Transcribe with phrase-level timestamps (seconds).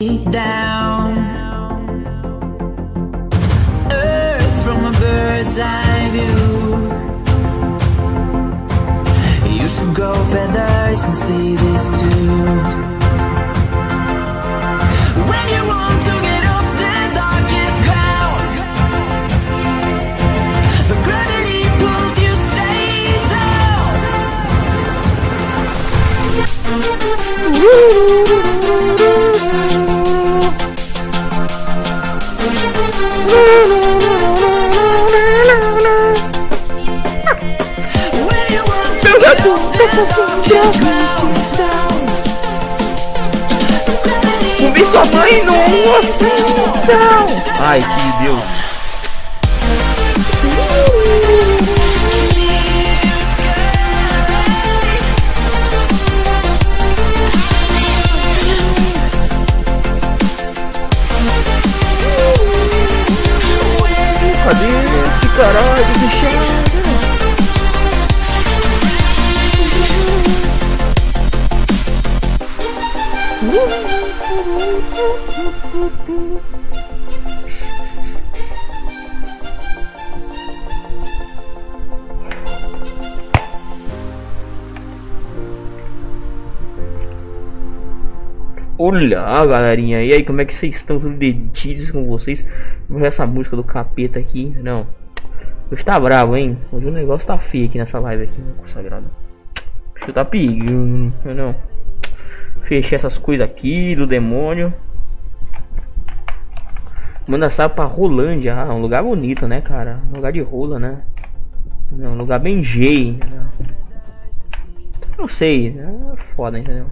[0.00, 1.18] down.
[3.92, 6.78] Earth from a bird's eye view.
[9.58, 12.46] You should grow feathers and see this too.
[15.30, 18.50] When you want to get off the darkest ground,
[20.88, 23.90] but gravity pulls you straight down.
[27.58, 28.47] When
[39.48, 39.72] ground,
[44.58, 45.52] Comi sua mãe no
[45.98, 47.26] hospital.
[47.60, 48.44] Ai, que Deus.
[64.44, 66.37] Cadê esse caralho bichado?
[88.80, 91.00] Olha, galerinha, e aí, como é que vocês estão?
[91.00, 92.46] Tudo dedidos com vocês?
[92.86, 94.54] Vamos ver essa música do capeta aqui.
[94.62, 94.86] Não,
[95.72, 96.58] hoje tá bravo, hein?
[96.70, 99.10] Hoje o negócio tá feio aqui nessa live aqui, meu consagrado.
[99.94, 101.77] Bicho tá pegando, não, não.
[102.68, 104.74] Fechei essas coisas aqui do demônio.
[107.26, 110.02] Manda salve pra Rolândia, ah, um lugar bonito, né, cara?
[110.10, 111.00] Um lugar de rola, né?
[111.90, 113.18] Um lugar bem G.
[115.16, 116.84] Não sei, é foda, entendeu?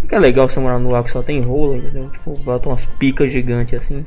[0.00, 2.10] Fica legal você morar num lugar que só tem rola, entendeu?
[2.10, 4.04] Tipo, bota umas picas gigantes assim.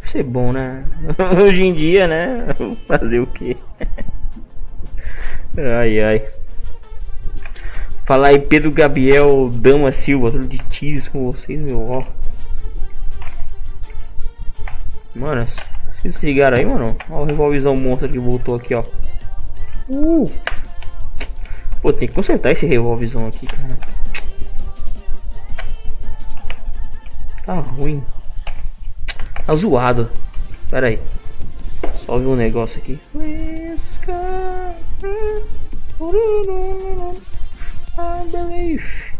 [0.00, 0.84] Deve ser bom, né?
[1.40, 2.48] Hoje em dia, né?
[2.88, 3.56] Fazer o quê?
[5.56, 6.43] ai ai.
[8.04, 12.04] Falar aí Pedro Gabriel Dama Silva, tudo de tease com vocês, meu ó.
[15.14, 16.96] Mano, vocês se ligaram aí, mano?
[17.08, 18.84] Olha o revolvizão monstro que voltou aqui, ó.
[19.88, 20.30] Uh!
[21.80, 23.78] Pô, tem que consertar esse revolvizão aqui, cara.
[27.46, 28.02] Tá ruim.
[29.46, 30.10] Tá zoado.
[30.70, 31.00] Pera aí.
[31.94, 32.98] Só vi um negócio aqui.
[37.96, 39.13] Cara.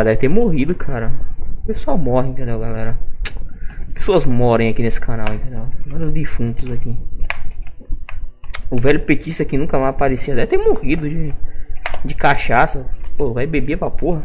[0.00, 1.12] Ah, deve ter morrido, cara.
[1.62, 2.98] O pessoal morre, entendeu, galera?
[3.92, 5.66] Pessoas morrem aqui nesse canal, entendeu?
[5.84, 6.98] Vários defuntos aqui.
[8.70, 10.34] O velho petista aqui nunca mais aparecia.
[10.34, 11.34] Deve ter morrido de,
[12.02, 12.86] de cachaça.
[13.18, 14.22] Pô, vai beber pra porra.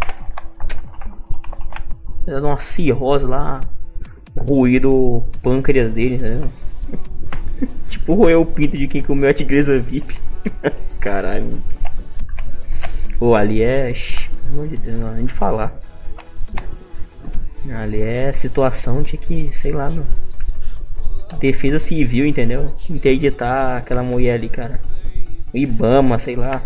[2.25, 3.59] Dando uma cirrose lá.
[4.38, 6.50] Ruído pâncreas dele, entendeu?
[7.90, 10.18] tipo roeu o pinto de quem comeu a tigresa VIP.
[11.02, 11.62] Caralho.
[13.19, 13.92] Pô, ali é.
[14.45, 15.73] Pelo amor de Deus, não, nem de falar.
[17.73, 20.06] Ali é situação de que, sei lá, meu.
[21.39, 22.73] Defesa civil, entendeu?
[22.89, 24.79] Interditar aquela mulher ali, cara.
[25.53, 26.61] Ibama, sei lá.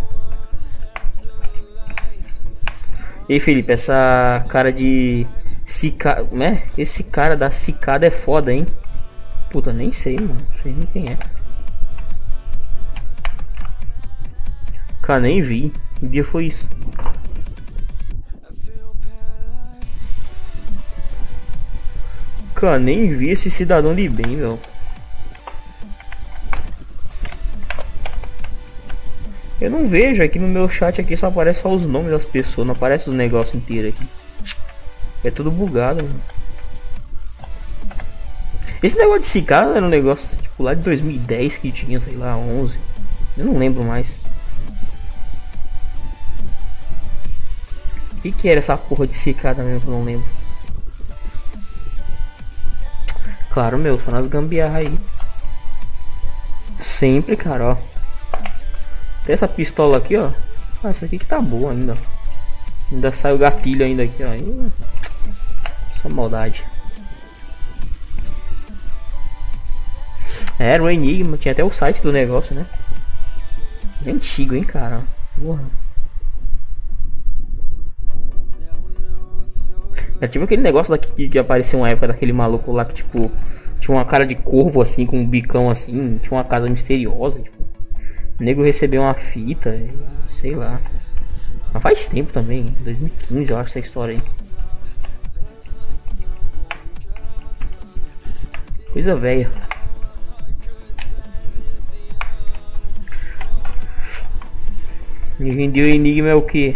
[3.29, 5.25] E Felipe, essa cara de.
[5.65, 6.27] Cica...
[6.31, 6.63] Né?
[6.77, 8.65] Esse cara da cicada é foda, hein?
[9.51, 10.35] Puta, nem sei, mano.
[10.35, 11.17] Não sei nem quem é.
[15.01, 15.71] Cara, nem vi.
[15.99, 16.67] Que dia foi isso?
[22.59, 24.59] Cara, nem vi esse cidadão de bem, meu.
[29.61, 32.67] Eu não vejo aqui no meu chat aqui só aparece só os nomes das pessoas,
[32.67, 34.05] não aparece os negócios inteiros aqui.
[35.23, 36.21] É tudo bugado, mano.
[38.83, 42.35] Esse negócio de cicar era um negócio tipo lá de 2010 que tinha, sei lá,
[42.35, 42.77] 11.
[43.37, 44.17] Eu não lembro mais.
[48.11, 50.39] O que, que era essa porra de cicada mesmo que eu não lembro?
[53.51, 54.99] Claro, meu, só nas gambiarra aí.
[56.79, 57.77] Sempre, cara, ó.
[59.25, 60.29] Tem essa pistola aqui, ó.
[60.83, 61.97] Ah, essa aqui que tá boa ainda.
[62.91, 64.29] Ainda sai o gatilho ainda aqui, ó.
[66.01, 66.63] Só maldade.
[70.57, 72.65] Era um enigma, tinha até o site do negócio, né?
[74.05, 75.01] É antigo, hein, cara.
[75.41, 75.63] Porra.
[80.21, 83.31] Já tive aquele negócio daqui que, que apareceu uma época daquele maluco lá que, tipo,
[83.79, 87.57] tinha uma cara de corvo assim, com um bicão assim, tinha uma casa misteriosa, tipo.
[88.39, 89.89] O nego recebeu uma fita, e
[90.27, 90.79] sei lá.
[91.73, 94.21] Mas faz tempo também, 2015 eu acho essa história aí.
[98.91, 99.49] Coisa velha.
[105.39, 106.75] Em dia o enigma é o que?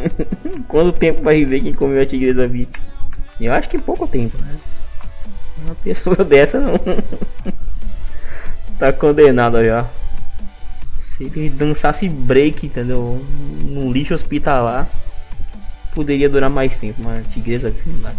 [0.68, 2.78] Quanto tempo vai viver quem comeu a tigresa VIP?
[3.40, 4.56] Eu acho que pouco tempo, né?
[5.64, 6.74] Uma pessoa dessa não.
[8.78, 9.86] tá condenada já.
[11.16, 13.24] Se ele dançasse break, entendeu?
[13.62, 14.88] No lixo hospitalar,
[15.94, 17.70] poderia durar mais tempo, mas tigresa
[18.02, 18.14] cara.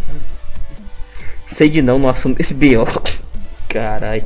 [1.46, 2.86] Sei de não, não assumo esse BO.
[3.70, 4.26] Caralho.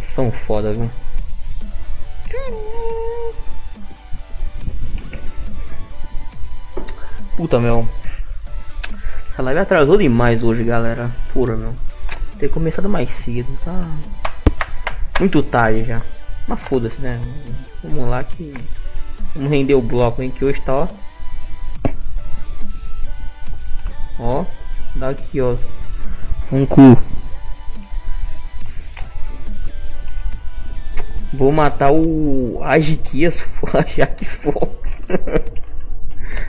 [0.00, 0.90] São foda, viu?
[7.38, 7.88] Puta, meu.
[9.38, 11.08] A live atrasou demais hoje, galera.
[11.32, 11.72] Pura, meu.
[12.36, 13.88] Ter começado mais cedo, tá?
[15.20, 16.02] Muito tarde já.
[16.48, 17.20] Mas foda-se, né?
[17.80, 18.52] Vamos lá que.
[19.36, 20.32] Vamos render o bloco, hein?
[20.32, 20.88] Que hoje tá, ó.
[24.18, 24.44] Ó.
[24.96, 25.54] Daqui, ó.
[26.50, 26.98] Um cu.
[31.32, 34.98] Vou matar o Agiquias Ajax Fox.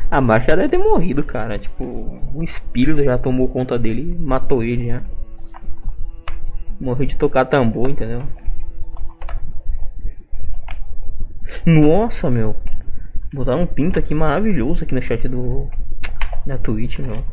[0.10, 1.58] A marcha deve ter morrido, cara.
[1.58, 1.84] Tipo,
[2.34, 5.02] o espírito já tomou conta dele e matou ele já.
[6.80, 8.24] Morreu de tocar tambor, entendeu?
[11.66, 12.56] Nossa, meu.
[13.34, 15.70] Botaram um pinto aqui maravilhoso aqui no chat do
[16.46, 17.24] da Twitch, meu.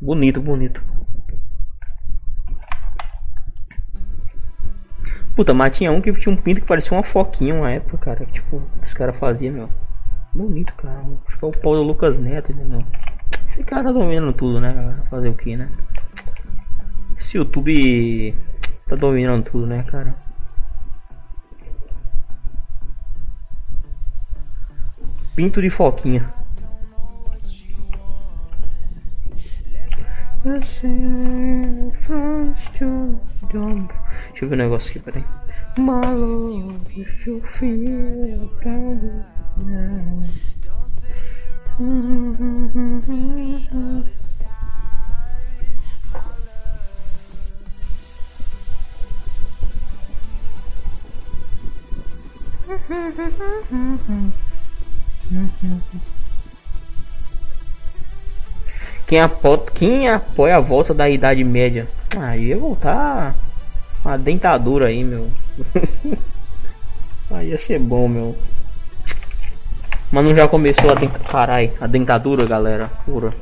[0.00, 0.82] Bonito, bonito.
[5.34, 8.26] Puta, mas tinha um que tinha um pinto que parecia uma foquinha uma época, cara.
[8.26, 9.85] Tipo, os caras faziam, meu.
[10.36, 11.02] Bonito, cara.
[11.26, 12.54] Acho que é o Paulo Lucas Neto?
[13.48, 15.02] Esse cara tá dominando tudo, né?
[15.08, 15.70] Fazer o que, né?
[17.18, 18.36] Esse YouTube
[18.86, 20.14] tá dominando tudo, né, cara?
[25.34, 26.28] Pinto de foquinha.
[30.44, 30.86] Deixa
[34.42, 35.24] eu ver o negócio aqui, peraí.
[35.78, 37.42] My love, if you
[59.06, 61.86] Quem apoia, quem apoia a volta da Idade Média?
[62.18, 63.34] Aí ia voltar
[64.04, 65.30] uma dentadura aí, meu.
[67.30, 68.36] aí ia ser bom, meu.
[70.10, 71.30] Mas não já começou a dentadura.
[71.30, 72.88] Carai, a dentadura, galera.
[73.04, 73.34] Pura.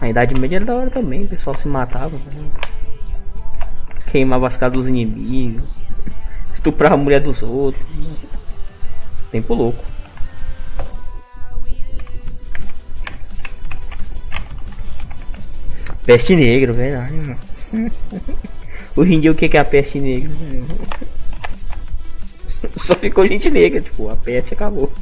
[0.00, 2.16] A Idade Média era da hora também, o pessoal se matava.
[2.16, 2.50] Né?
[4.10, 5.76] Queimava as casas dos inimigos.
[6.52, 7.84] Estuprava a mulher dos outros.
[9.30, 9.84] Tempo louco.
[16.04, 17.38] Peste negra, verdade, mano.
[18.94, 20.30] Hoje em dia o que que é a peste negra?
[22.76, 24.92] Só ficou gente negra, tipo, a peste acabou.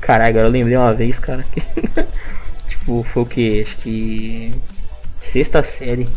[0.00, 1.60] Caralho, agora eu lembrei uma vez, cara, que.
[2.68, 3.62] tipo, foi o que?
[3.62, 4.54] Acho que.
[5.20, 6.08] Sexta série.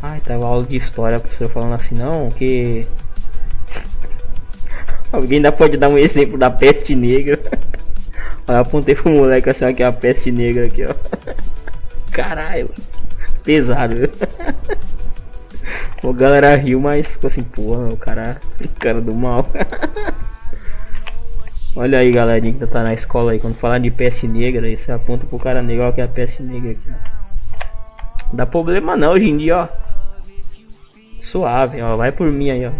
[0.00, 2.86] Ai, tava aula de história, a professora falando assim, não, que.
[5.12, 7.38] Alguém ainda pode dar um exemplo da peste negra.
[8.46, 10.94] Olha, apontei pro moleque assim, aqui a peste negra aqui, ó.
[12.12, 12.70] Caralho.
[13.42, 13.94] Pesado?
[16.02, 18.40] O galera riu, mas ficou assim, porra, o cara.
[18.78, 19.48] Cara do mal.
[21.74, 23.40] Olha aí, galerinha que tá na escola aí.
[23.40, 26.42] Quando falar de peste negra, aí você aponta pro cara negro que é a peste
[26.42, 26.90] negra aqui.
[28.28, 29.68] Não dá problema não hoje em dia, ó.
[31.20, 31.96] Suave, ó.
[31.96, 32.72] Vai por mim aí, ó.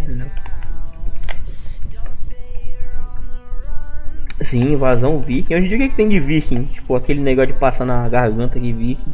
[4.43, 5.55] Sim, invasão viking.
[5.55, 6.65] Hoje em dia o que, que tem de viking?
[6.65, 9.13] Tipo, aquele negócio de passar na garganta de viking.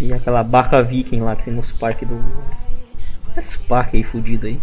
[0.00, 2.22] E aquela barca viking lá que tem nos parques do.
[3.36, 4.60] Esse parque aí fudido aí.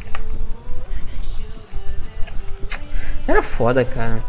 [3.28, 4.24] Era foda, cara.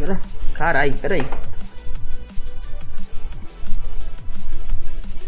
[0.00, 0.20] Era...
[0.54, 1.24] Carai, peraí.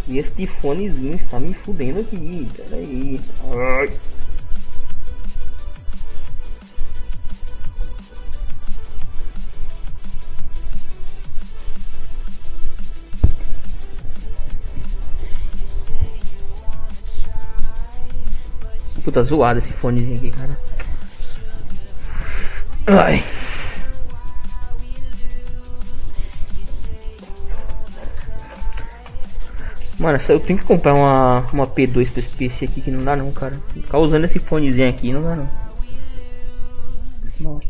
[0.08, 2.48] E este fonezinho está me fudendo aqui.
[2.56, 3.20] Peraí.
[3.48, 4.09] Ai.
[19.10, 20.56] Puta zoado esse fonezinho aqui, cara.
[22.86, 23.24] Ai.
[29.98, 33.16] Mano, eu tenho que comprar uma, uma P2 pra esse PC aqui que não dá
[33.16, 33.60] não, cara.
[33.74, 35.50] Ficar usando esse fonezinho aqui não dá não.
[37.40, 37.60] Não.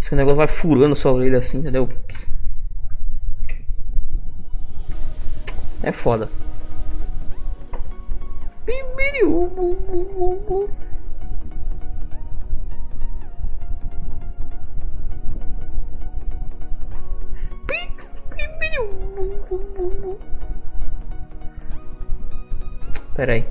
[0.00, 1.88] Esse negócio vai furando sua orelha assim, entendeu?
[5.82, 6.30] É foda.
[23.14, 23.44] Pera aí.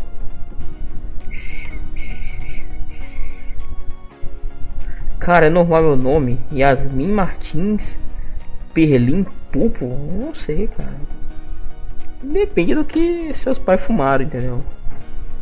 [5.19, 6.39] Cara, é normal meu nome?
[6.53, 7.99] Yasmin Martins
[8.73, 9.85] Perlim Pupo?
[9.85, 10.95] Não sei, cara.
[12.23, 14.63] Depende do que seus pais fumaram, entendeu?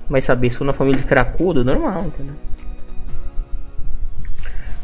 [0.09, 2.35] Vai saber se for na família de cracudo, normal, entendeu?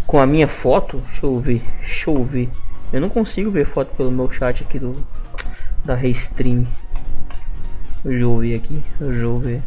[0.06, 2.50] Com a minha foto, deixa eu ver, deixa eu ver.
[2.92, 5.06] Eu não consigo ver foto pelo meu chat aqui do
[5.86, 6.68] da Restream.
[8.04, 9.62] Deixa eu ver aqui, deixa eu ver.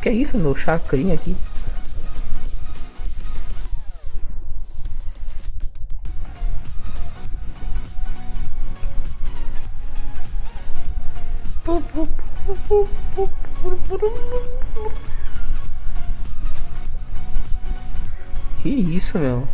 [0.00, 1.36] Que é isso, meu chacrinha aqui?
[18.62, 19.46] Que isso, meu?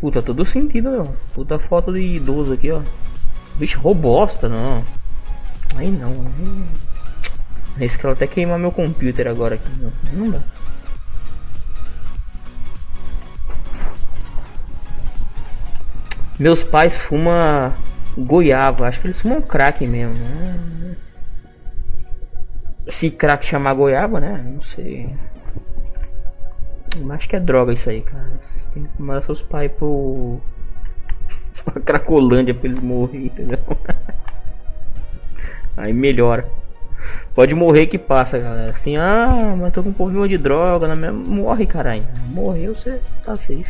[0.00, 1.16] Puta, todo sentido, meu.
[1.32, 2.80] Puta foto de idoso aqui, ó.
[3.58, 4.84] Vixe, robosta, não.
[5.76, 6.64] Aí não, aí...
[7.80, 9.92] Esse cara até queimar meu computer agora aqui, não.
[10.12, 10.40] Não dá.
[16.38, 17.72] Meus pais fumam
[18.18, 20.96] goiaba, acho que eles fumam crack mesmo, né?
[22.88, 24.42] Se crack chamar goiaba, né?
[24.44, 25.14] Não sei.
[27.10, 28.40] Acho que é droga isso aí, cara.
[28.74, 30.40] Tem que mandar seus pais pro.
[31.64, 33.58] pra Cracolândia pra eles morrerem, entendeu?
[35.76, 36.46] Aí melhora.
[37.34, 38.72] Pode morrer que passa, galera.
[38.72, 41.12] Assim, ah, mas tô com um problema de droga, na minha...
[41.12, 42.06] morre, caralho.
[42.28, 43.64] Morreu, você tá safe.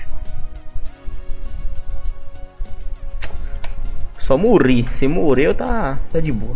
[4.23, 4.87] Só morri.
[4.93, 6.55] Se morreu, tá, tá de boa.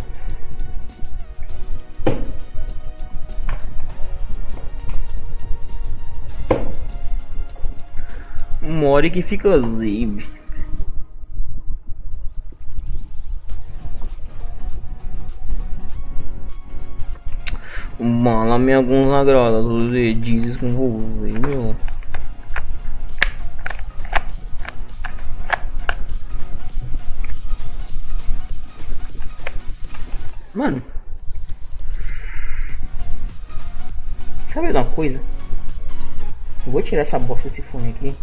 [8.62, 10.25] More que fica zibe.
[17.99, 21.75] Mala me alguns agrados dizes com você, meu.
[30.57, 30.83] Mano.
[34.49, 35.21] Sabe de uma coisa?
[36.67, 38.17] Eu vou tirar essa bosta desse fone aqui.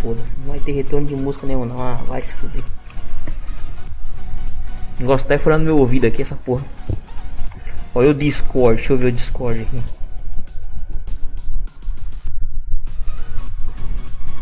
[0.00, 1.82] Foda-se, não vai ter retorno de música nenhum não.
[1.82, 2.62] Ah, vai se fuder.
[4.96, 6.64] O negócio tá furando meu ouvido aqui, essa porra.
[7.92, 9.82] Olha o Discord, deixa eu ver o Discord aqui.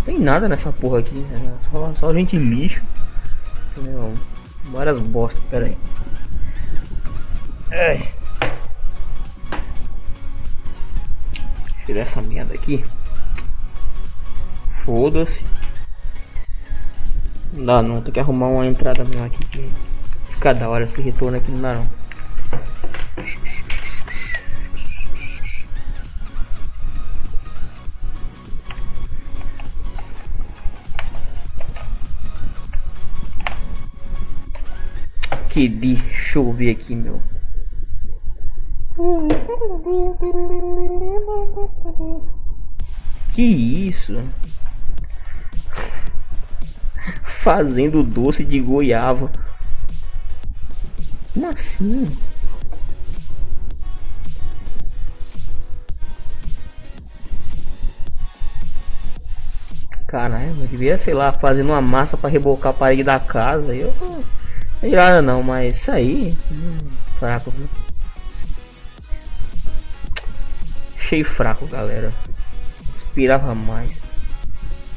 [0.05, 1.55] Tem nada nessa porra aqui, né?
[1.71, 2.83] só, só gente lixo.
[3.71, 4.13] Entendeu?
[4.65, 5.79] Várias bostas, pera aí.
[7.75, 8.07] Ai.
[11.87, 12.85] Tirar essa merda aqui.
[14.85, 15.45] Foda-se.
[17.55, 19.73] Não dá não, tem que arrumar uma entrada mesmo aqui que
[20.29, 22.03] fica da hora esse retorno aqui não dá não.
[35.49, 35.97] Que de
[36.33, 37.23] deixa eu ver aqui, meu.
[43.35, 44.23] Que isso?
[47.25, 49.31] Fazendo doce de goiaba.
[51.33, 52.07] Como assim?
[60.07, 63.75] Caralho, devia, sei lá, fazendo uma massa pra rebocar a parede da casa.
[63.75, 63.95] Eu
[64.83, 66.37] não é não, mas isso aí.
[66.51, 66.77] Hum,
[67.19, 67.67] fraco, viu?
[71.13, 72.13] Achei fraco, galera.
[73.05, 74.03] Esperava mais.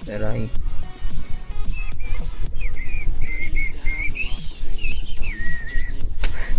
[0.06, 0.50] Pera aí.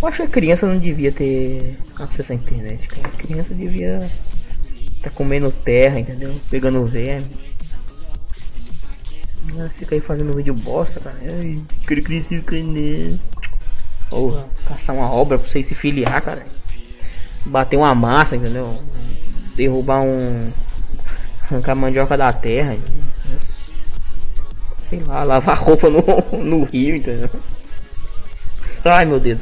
[0.03, 2.87] Eu acho que a criança não devia ter acesso à internet.
[3.03, 4.11] A criança devia
[5.03, 6.39] tá comendo terra, entendeu?
[6.51, 7.27] Pegando verme.
[9.59, 11.17] Ah, Fica aí fazendo vídeo bosta, cara.
[11.23, 13.19] Ai, quero crescer o canal.
[14.11, 16.45] Porra, caçar uma obra pra vocês se filiar, cara.
[17.47, 18.77] Bater uma massa, entendeu?
[19.57, 20.53] Derrubar um.
[21.43, 22.77] Arrancar mandioca da terra.
[24.89, 26.03] Sei lá, lavar roupa no,
[26.45, 27.31] no rio, entendeu?
[28.85, 29.41] Ai meu dedo.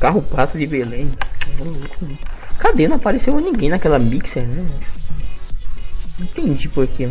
[0.00, 1.10] Carro prato de Belém.
[2.58, 2.88] Cadê?
[2.88, 4.66] Não apareceu ninguém naquela mixer, né?
[6.18, 7.08] Não entendi por quê.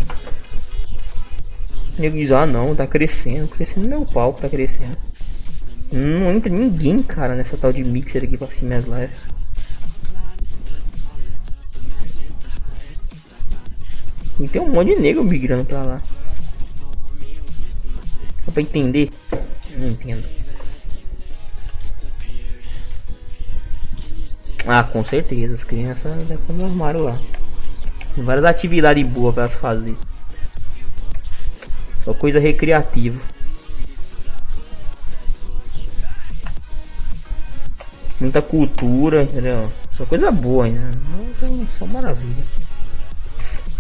[1.98, 3.48] Nego diz, ah não, tá crescendo.
[3.48, 4.98] Crescendo meu que tá crescendo.
[5.92, 9.12] Não entra ninguém, cara, nessa tal de mixer aqui pra assistir minhas lives.
[14.40, 16.02] E tem um monte de nego migrando pra lá.
[18.46, 19.10] Só pra entender?
[19.78, 20.26] Não entendo.
[24.66, 27.20] Ah, com certeza, as crianças devem estar no armário lá.
[28.16, 29.96] Tem várias atividades boas pra elas fazer.
[32.04, 33.22] Só coisa recreativa.
[38.20, 39.72] Muita cultura, entendeu?
[39.94, 40.92] Só coisa boa, né?
[41.38, 42.44] Então, só maravilha.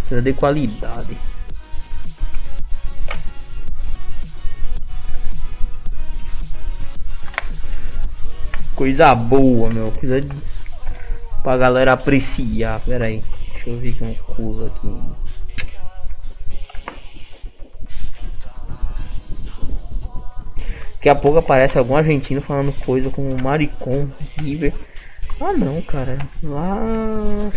[0.09, 1.17] Coisa de qualidade.
[8.75, 9.91] Coisa boa, meu.
[9.91, 10.35] Coisa de...
[11.43, 12.81] pra galera apreciar.
[12.81, 13.23] Pera aí.
[13.53, 15.30] Deixa eu ver que um culo aqui.
[21.01, 24.07] Daqui a pouco aparece algum argentino falando coisa como Maricon,
[24.39, 24.71] River.
[25.39, 26.19] Ah não, cara.
[26.43, 27.51] Lá.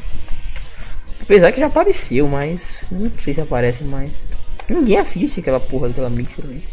[1.20, 4.24] Apesar que já apareceu, mas não sei se aparece mais.
[4.66, 6.64] Ninguém assiste aquela porra daquela mixer ali.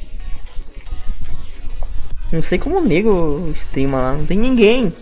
[2.31, 4.93] Não sei como o nego streama lá, não tem ninguém.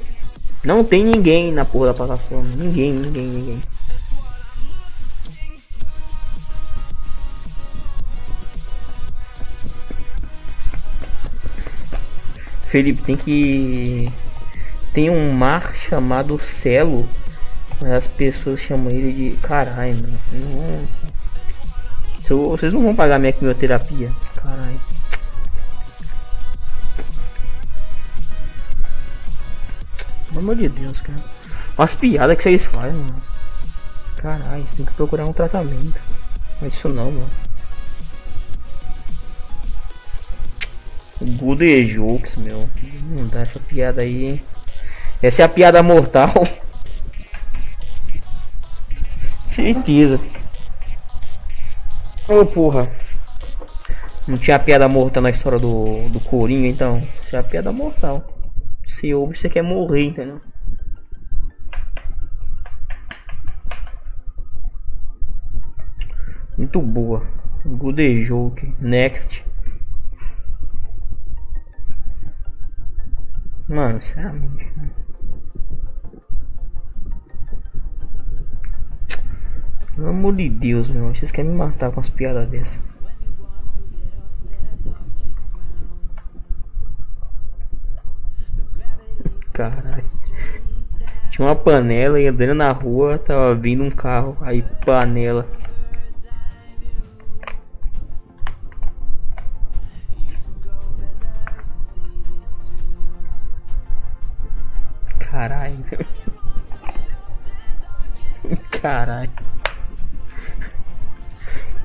[0.63, 2.49] Não tem ninguém na porra da plataforma.
[2.57, 3.61] Ninguém, ninguém, ninguém.
[12.69, 14.11] Felipe, tem que.
[14.93, 17.09] Tem um mar chamado Celo.
[17.81, 19.37] Mas as pessoas chamam ele de.
[19.37, 20.19] Caralho, mano.
[20.31, 20.87] Não...
[22.51, 24.11] Vocês não vão pagar minha quimioterapia.
[24.35, 24.79] Caralho.
[30.27, 31.23] Pelo amor de Deus, cara.
[31.75, 33.21] Umas piadas que vocês fazem, mano.
[34.17, 35.99] Caralho, tem que procurar um tratamento.
[36.61, 37.48] Não é isso não, mano.
[41.21, 42.69] Good jokes, meu.
[43.03, 44.41] Não dá essa piada aí.
[45.21, 46.31] Essa é a piada mortal.
[49.45, 50.19] Certeza.
[52.27, 52.89] Ô porra.
[54.25, 57.05] Não tinha piada mortal na história do, do Coringa, então.
[57.19, 58.25] Isso é a piada mortal.
[58.85, 60.39] Se ouve, você quer morrer, entendeu?
[66.57, 67.27] Muito boa.
[67.65, 68.73] Good joke.
[68.79, 69.43] Next.
[73.69, 74.71] Mano, sinceramente.
[74.75, 74.89] né?
[79.95, 81.13] Pelo amor de Deus, meu.
[81.13, 82.81] Vocês querem me matar com as piadas dessas.
[89.53, 90.05] Caralho.
[91.29, 94.35] Tinha uma panela e andando na rua tava vindo um carro.
[94.41, 95.47] Aí panela.
[105.31, 105.85] Caralho.
[108.81, 109.29] Caralho.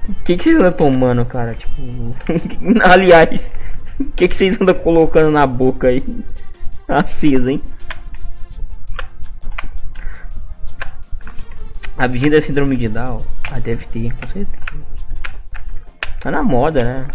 [0.09, 1.55] O que, que vocês andam tomando, cara?
[1.55, 1.83] Tipo.
[2.85, 3.53] Aliás,
[3.99, 6.03] o que, que vocês andam colocando na boca aí?
[6.89, 7.63] Aceso, hein?
[11.97, 13.25] A vizinha da síndrome de Down?
[13.51, 14.51] Ah, deve ter, com certeza.
[16.21, 17.07] Tá na moda, né?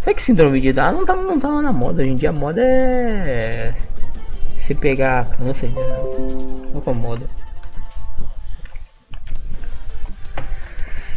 [0.00, 2.02] Sabe que síndrome de Down não tá, não tá na moda.
[2.02, 3.74] Hoje em dia a moda é.
[4.64, 5.82] Se pegar câncer, né?
[6.72, 7.26] Não com a moda.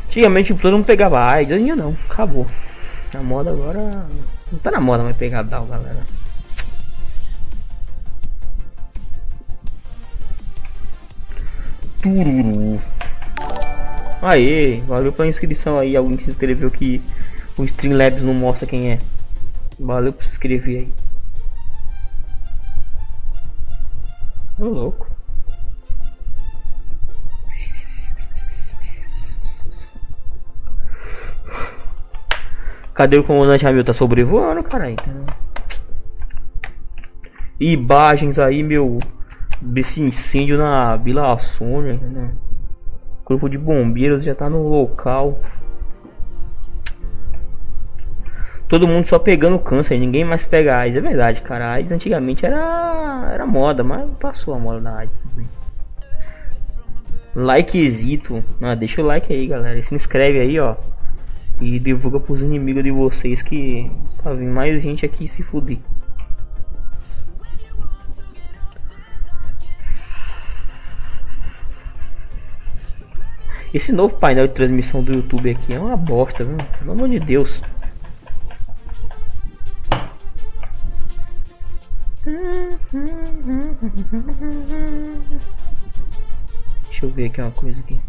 [0.06, 2.46] Antigamente todo mundo pegava AIDS, dia não, acabou.
[3.14, 4.06] A moda agora.
[4.52, 6.06] Não tá na moda mais pegar Down, galera.
[12.02, 12.82] Tururu.
[14.22, 15.96] Aê, valeu pela inscrição aí.
[15.96, 17.02] Alguém se inscreveu que
[17.58, 19.00] O Streamlabs não mostra quem é.
[19.80, 21.07] Valeu por se inscrever aí.
[24.60, 25.08] Ô louco.
[32.94, 33.86] Cadê o comandante Hamilton?
[33.86, 34.90] Tá sobrevoando, cara.
[34.90, 35.26] Entendeu?
[37.60, 39.00] Imagens aí, meu.
[39.62, 42.32] Desse incêndio na Vila Sônia, entendeu?
[43.26, 45.40] Grupo de bombeiros já tá no local.
[48.68, 50.98] Todo mundo só pegando câncer, ninguém mais pega AIDS.
[50.98, 51.68] É verdade, cara.
[51.68, 55.48] A AIDS antigamente era, era moda, mas passou a moda da AIDS também.
[57.34, 58.44] Likezito.
[58.62, 59.82] Ah, deixa o like aí, galera.
[59.82, 60.76] Se inscreve aí, ó.
[61.62, 63.90] E divulga pros inimigos de vocês que
[64.22, 65.78] tá vindo mais gente aqui se fuder.
[73.74, 76.58] Esse novo painel de transmissão do YouTube aqui é uma bosta, viu?
[76.80, 77.62] Pelo amor de Deus.
[86.84, 88.02] Deixa eu ver aqui uma coisa aqui.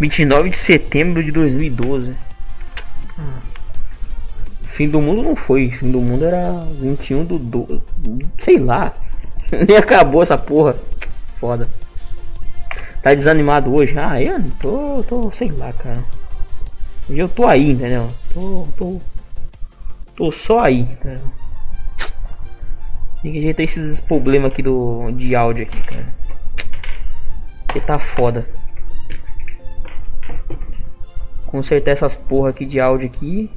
[0.00, 2.16] Vinte e nove de setembro de dois mil e doze.
[4.72, 5.70] Fim do mundo não foi.
[5.70, 7.38] Fim do mundo era 21 do.
[7.38, 7.82] do
[8.38, 8.94] sei lá.
[9.68, 10.74] Nem acabou essa porra.
[11.36, 11.68] Foda.
[13.02, 13.98] Tá desanimado hoje?
[13.98, 15.04] Ah, eu tô.
[15.06, 16.02] tô sei lá, cara.
[17.10, 18.10] Eu tô aí, entendeu?
[18.32, 18.66] Tô.
[18.78, 18.98] tô.
[20.16, 21.20] tô só aí, entendeu?
[23.20, 25.10] Tem que ajeitar esses problemas aqui do.
[25.10, 26.14] de áudio aqui, cara.
[27.66, 28.48] Porque tá foda.
[31.44, 33.50] Consertar essas porra aqui de áudio aqui.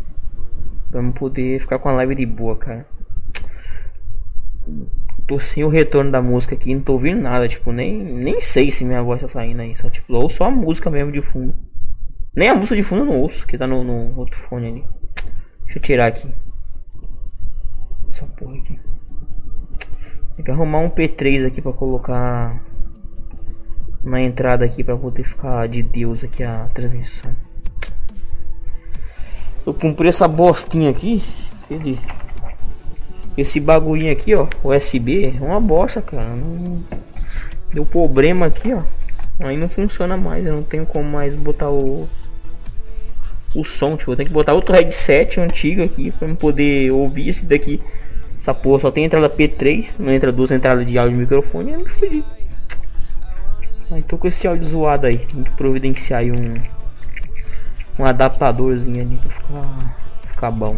[0.95, 2.88] Pra eu poder ficar com a live de boa, cara.
[5.27, 8.71] Tô sem o retorno da música aqui, não tô ouvindo nada, tipo, nem, nem sei
[8.71, 9.75] se minha voz tá saindo aí.
[9.75, 11.53] Só tipo, ouço só a música mesmo de fundo.
[12.34, 14.86] Nem a música de fundo eu não ouço, que tá no, no outro fone ali.
[15.63, 16.34] Deixa eu tirar aqui.
[18.08, 18.79] Essa porra aqui.
[20.38, 22.63] Tem que arrumar um P3 aqui pra colocar
[24.01, 27.36] na entrada aqui pra poder ficar de Deus aqui a transmissão.
[29.65, 31.23] Eu comprei essa bostinha aqui.
[33.36, 34.47] Esse, bagulhinho aqui, ó.
[34.63, 35.36] USB.
[35.41, 36.36] É uma bosta, cara.
[36.36, 36.84] Não...
[37.73, 38.84] Deu problema aqui, ó.
[39.39, 40.45] Aí não funciona mais.
[40.45, 42.08] Eu não tenho como mais botar o.
[43.56, 47.45] O som, tipo, eu tenho que botar outro headset antigo aqui eu poder ouvir esse
[47.45, 47.82] daqui.
[48.38, 51.80] Essa porra só tem entrada P3, não entra duas entradas de áudio e microfone, eu
[51.80, 52.23] me fudi.
[53.89, 55.17] Aí tô com esse áudio zoado aí.
[55.17, 56.74] Tem que providenciar aí um
[57.97, 60.77] um adaptadorzinho ali pra ficar, ficar bom.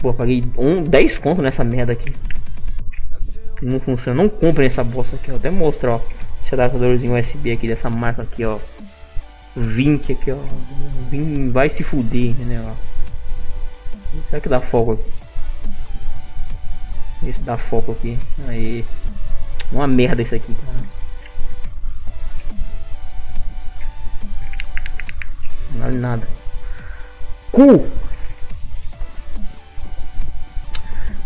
[0.00, 2.14] Pô, paguei um, 10 conto nessa merda aqui.
[3.62, 4.22] Não funciona.
[4.22, 5.36] Não comprem essa bosta aqui, ó.
[5.36, 6.00] Até mostrar, ó.
[6.42, 8.58] Esse adaptadorzinho USB aqui dessa marca aqui, ó.
[9.56, 10.38] Vink aqui, ó.
[11.10, 12.70] Vim vai se fuder, entendeu?
[14.28, 15.04] Será que dá foco aqui?
[17.26, 18.18] Esse dá foco aqui.
[18.46, 18.84] Aí.
[19.72, 20.95] Uma merda isso aqui, cara.
[25.78, 26.26] Vale nada.
[27.52, 27.86] Cu!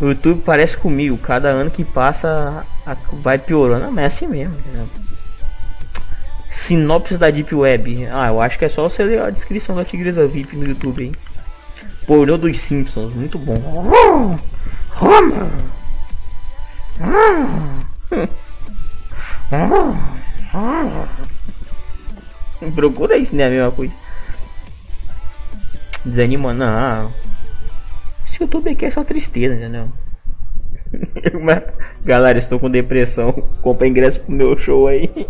[0.01, 1.17] O YouTube parece comigo.
[1.19, 3.93] Cada ano que passa a, vai piorando.
[3.93, 4.59] Mas é assim mesmo.
[4.59, 4.89] Entendeu?
[6.51, 8.07] Sinopse da Deep Web.
[8.07, 11.05] Ah, eu acho que é só você ler a descrição da Tigresa VIP no YouTube
[11.05, 11.13] hein?
[12.07, 13.15] Pornô dos Simpsons.
[13.15, 13.55] Muito bom.
[22.75, 23.47] Procura isso, né?
[23.47, 23.95] A mesma coisa
[26.05, 27.13] desanima, não.
[28.25, 29.89] Esse YouTube aqui é só tristeza, entendeu?
[32.05, 33.33] Galera, estou com depressão.
[33.63, 35.11] Compra ingresso pro meu show aí.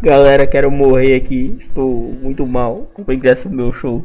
[0.00, 1.54] Galera, quero morrer aqui.
[1.58, 2.88] Estou muito mal.
[2.94, 4.04] Compra ingresso pro meu show.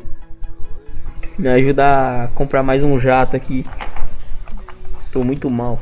[1.37, 3.65] Me ajuda a comprar mais um jato aqui.
[5.05, 5.79] Estou muito mal.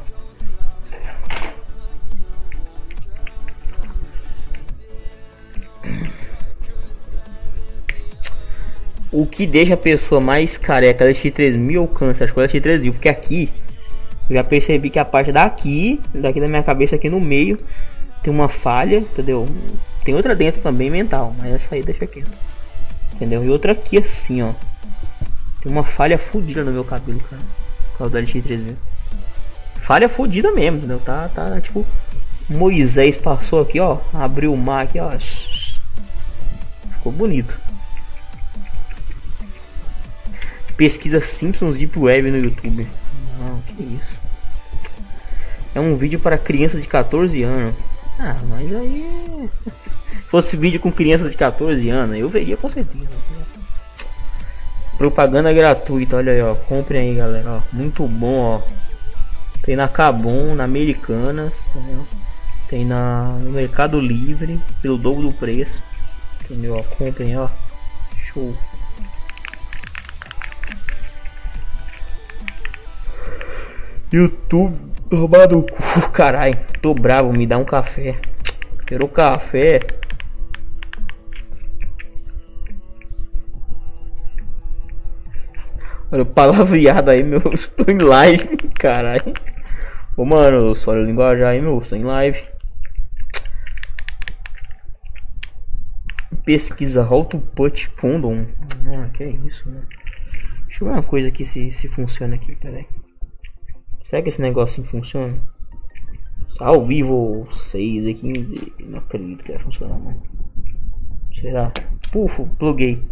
[9.12, 12.54] O que deixa a pessoa mais careca da X3000 ou câncer, acho que é da
[12.54, 13.50] X3000, porque aqui
[14.30, 17.60] eu já percebi que a parte daqui, daqui da minha cabeça aqui no meio,
[18.22, 19.48] tem uma falha, entendeu?
[20.04, 22.24] Tem outra dentro também mental, mas essa aí deixa aqui,
[23.14, 23.44] entendeu?
[23.44, 24.54] E outra aqui assim, ó.
[25.62, 27.42] Tem uma falha fodida no meu cabelo, cara,
[27.92, 28.76] por causa da X3000.
[29.82, 31.00] Falha fodida mesmo, entendeu?
[31.00, 31.86] Tá, tá, tipo,
[32.48, 35.10] Moisés passou aqui, ó, abriu o mar aqui, ó.
[36.92, 37.69] ficou bonito.
[40.80, 42.88] Pesquisa Simpsons Deep Web no YouTube.
[43.38, 44.18] Não, que isso.
[45.76, 47.76] É um vídeo para crianças de 14 anos.
[48.18, 49.50] Ah, mas aí.
[50.10, 53.10] Se fosse vídeo com crianças de 14 anos, eu veria com certeza.
[54.98, 56.56] Propaganda gratuita, olha aí, ó.
[56.56, 57.56] Comprem aí, galera.
[57.56, 57.62] Ó.
[57.74, 58.62] Muito bom, ó.
[59.62, 62.08] Tem na Cabum, na Americanas, entendeu?
[62.70, 65.84] Tem na, no Mercado Livre, pelo dobro do preço.
[66.46, 66.78] Entendeu?
[66.78, 67.50] Ó, comprem, ó.
[68.16, 68.56] Show.
[74.12, 74.76] YouTube,
[75.12, 76.58] roubado o cu, caralho.
[76.82, 78.20] Tô bravo, me dá um café.
[78.88, 79.80] Quero café.
[86.12, 87.42] Olha, palavreado aí, meu.
[87.54, 89.34] Estou em live, caralho.
[90.18, 91.78] Ô, mano, só o linguajar aí, meu.
[91.78, 92.44] Estou em live.
[96.44, 98.48] Pesquisa How to Put Condom.
[98.98, 99.84] Ah, que é isso, né?
[100.66, 102.88] Deixa eu ver uma coisa aqui se, se funciona aqui, peraí.
[104.10, 105.40] Será que esse negocinho funciona?
[106.48, 108.74] Só ao vivo 6 e 15.
[108.88, 110.20] Não acredito que vai funcionar, não.
[111.32, 111.72] Será?
[112.12, 113.08] Pufo, pluguei.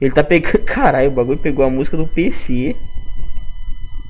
[0.00, 0.58] Ele tá pegando.
[0.66, 2.74] Caralho, o bagulho pegou a música do PC.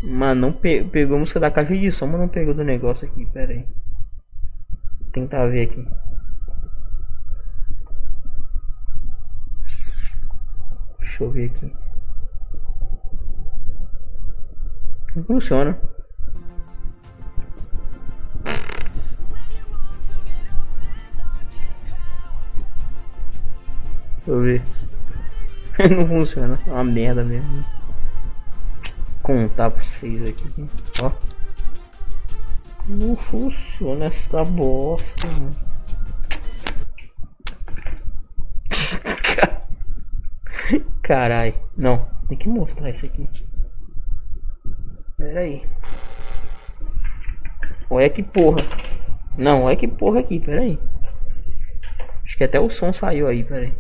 [0.05, 0.85] Mas não pe...
[0.85, 3.27] pegou a música da caixa de som, mas não pegou do negócio aqui.
[3.27, 3.67] Pera aí.
[5.13, 5.87] Tentar ver aqui.
[11.17, 11.73] Deixa eu ver aqui.
[15.15, 15.81] Não funciona.
[24.17, 24.63] Deixa eu ver.
[25.97, 26.61] não funciona.
[26.67, 27.65] É uma merda mesmo.
[29.23, 30.69] Contar pra vocês aqui.
[31.01, 31.11] Ó.
[32.87, 35.76] Não funciona essa bosta, mano.
[41.03, 41.55] Carai.
[41.77, 41.99] Não,
[42.29, 43.29] tem que mostrar isso aqui.
[45.17, 45.67] Pera aí.
[47.89, 48.57] Olha que porra.
[49.37, 50.79] Não, olha que porra aqui, pera aí.
[52.25, 53.75] Acho que até o som saiu aí, pera aí.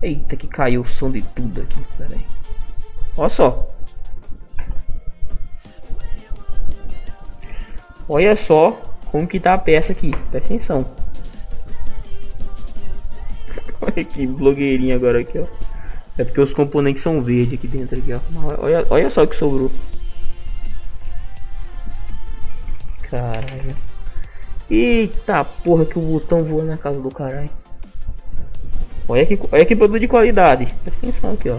[0.00, 2.26] Eita, que caiu o som de tudo aqui, pera aí.
[3.16, 3.74] Olha só.
[8.08, 8.72] Olha só
[9.10, 10.12] como que tá a peça aqui.
[10.30, 10.97] Presta atenção.
[13.80, 15.46] Olha que blogueirinha agora aqui, ó.
[16.16, 18.20] É porque os componentes são verdes aqui dentro aqui, ó.
[18.60, 19.70] Olha, olha só o que sobrou.
[23.02, 23.76] Caralho.
[24.70, 27.50] Eita porra que o botão voa na casa do caralho.
[29.08, 30.66] Olha que, olha que produto de qualidade.
[30.84, 31.58] Presta atenção aqui, ó.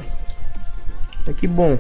[1.26, 1.78] Olha que bom.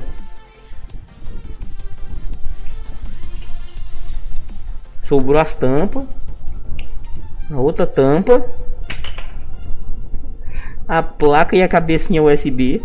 [5.03, 6.07] Sobrou as tampas.
[7.51, 8.43] A outra tampa.
[10.89, 12.83] A placa e a cabecinha USB.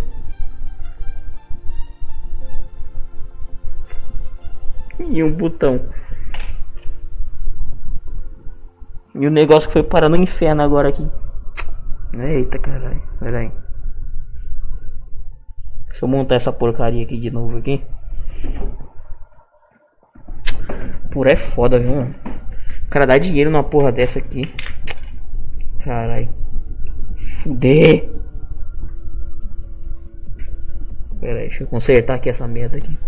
[5.08, 5.88] E um botão.
[9.14, 11.10] E o negócio que foi parar no inferno agora aqui.
[12.12, 13.02] Eita caralho.
[13.18, 13.52] Pera aí.
[15.88, 17.82] Deixa eu montar essa porcaria aqui de novo aqui.
[21.10, 22.02] Por é foda, viu?
[22.02, 24.54] O cara dá dinheiro numa porra dessa aqui.
[25.82, 26.43] Caralho.
[27.14, 28.10] Se fuder.
[31.20, 32.98] Pera aí, deixa eu consertar aqui essa merda aqui.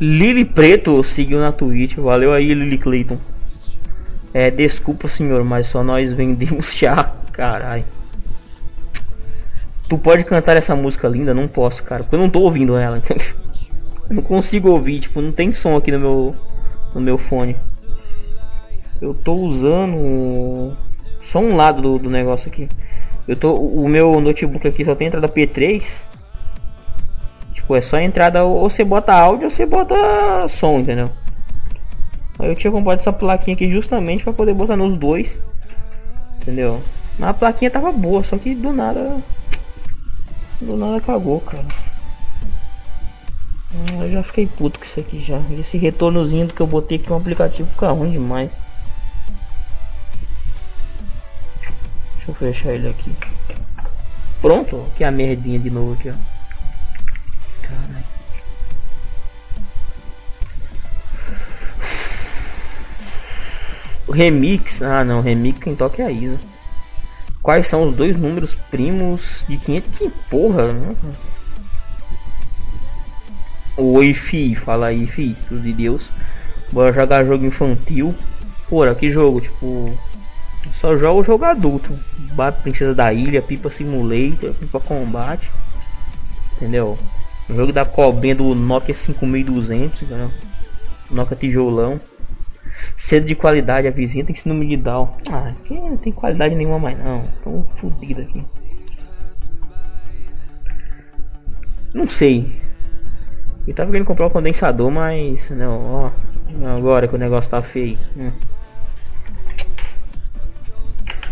[0.00, 1.94] Lily Preto seguiu na Twitch.
[1.96, 3.18] Valeu aí, Lily Clayton.
[4.32, 7.14] É, desculpa, senhor, mas só nós vendemos chá.
[7.30, 7.84] Caralho.
[9.88, 11.32] Tu pode cantar essa música linda?
[11.32, 12.02] Não posso, cara.
[12.02, 13.00] Porque eu não tô ouvindo ela.
[14.10, 15.00] Eu não consigo ouvir.
[15.00, 16.36] Tipo, não tem som aqui no meu,
[16.94, 17.56] no meu fone.
[19.00, 20.76] Eu tô usando
[21.20, 22.68] só um lado do, do negócio aqui.
[23.26, 26.04] Eu tô, o meu notebook aqui só tem entrada P3.
[27.52, 31.10] Tipo, é só entrada ou você bota áudio ou você bota som, entendeu?
[32.38, 35.40] Aí eu tinha comprado essa plaquinha aqui justamente para poder botar nos dois.
[36.42, 36.82] Entendeu?
[37.18, 39.16] Mas a plaquinha tava boa, só que do nada.
[40.60, 41.64] Do nada cagou, cara.
[43.74, 45.40] Ah, Eu já fiquei puto com isso aqui já.
[45.58, 48.52] Esse retornozinho que eu botei aqui no aplicativo fica ruim demais.
[52.16, 53.12] Deixa eu fechar ele aqui.
[54.40, 56.14] Pronto, que a merdinha de novo aqui, ó.
[57.62, 58.04] Caralho.
[64.14, 64.80] remix.
[64.82, 65.20] Ah, não.
[65.20, 66.38] Remix quem toca é a Isa.
[67.42, 69.98] Quais são os dois números primos de 500?
[69.98, 70.94] Que porra, né?
[73.76, 74.54] Oi, fi.
[74.54, 75.36] Fala aí, fi.
[75.50, 76.10] De Deus.
[76.72, 78.14] Bora jogar jogo infantil.
[78.68, 79.40] Porra, que jogo?
[79.40, 79.96] Tipo.
[80.72, 81.92] Só jogo jogo adulto.
[82.34, 85.50] Bate Princesa da Ilha, Pipa Simulator, Pipa Combate.
[86.56, 86.96] Entendeu?
[87.48, 90.30] O jogo da cobrinha do Nokia 5200, entendeu?
[91.10, 92.00] Nokia tijolão.
[92.96, 95.16] Cedo de qualidade, a vizinha tem síndrome de Down.
[95.30, 97.24] Ah, aqui não tem qualidade nenhuma mais não.
[97.42, 98.42] Tão fodido aqui.
[101.92, 102.63] Não sei.
[103.66, 106.10] Eu tava querendo comprar o condensador, mas não, ó.
[106.76, 107.98] Agora que o negócio tá feio.
[108.16, 108.30] Hum.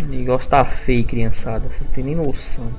[0.00, 1.68] O negócio tá feio, criançada.
[1.68, 2.72] Vocês têm nem noção.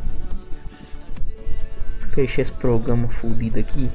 [2.13, 3.89] Fechei esse programa fudido aqui.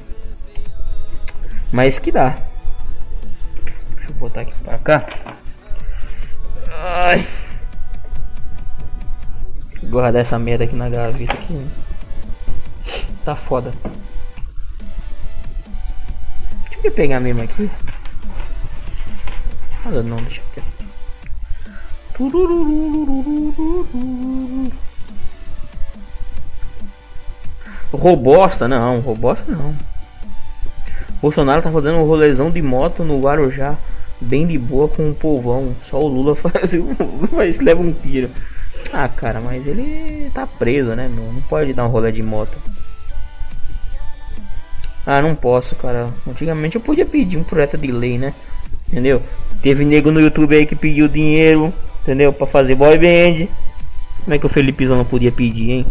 [1.71, 2.37] Mas que dá.
[3.95, 5.05] Deixa eu botar aqui pra cá.
[6.69, 7.25] Ai.
[9.83, 11.67] Guardar essa merda aqui na gaveta aqui.
[13.23, 13.71] Tá foda.
[16.81, 17.69] Deixa eu pegar mesmo aqui.
[19.83, 20.63] Nada não, deixa eu.
[27.91, 29.75] Robosta, não, robosta não.
[31.21, 33.75] Bolsonaro tá rodando um rolezão de moto no Guarujá,
[34.21, 35.75] bem de boa com o povão.
[35.83, 36.71] Só o Lula faz,
[37.29, 38.29] faz leva um tiro.
[38.93, 41.25] Ah, cara, mas ele tá preso, né, meu?
[41.33, 42.57] Não pode dar um rolê de moto.
[45.11, 46.13] Ah, não posso, cara.
[46.27, 48.31] Antigamente eu podia pedir um projeto de lei, né?
[48.87, 49.19] Entendeu?
[49.59, 52.31] Teve nego no YouTube aí que pediu dinheiro, entendeu?
[52.31, 53.47] Pra fazer boy band.
[54.23, 55.85] Como é que o Felipe não podia pedir, hein?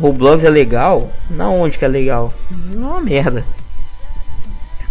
[0.00, 1.12] Roblox é legal?
[1.30, 2.34] Na onde que é legal?
[2.50, 3.44] Não é uma merda.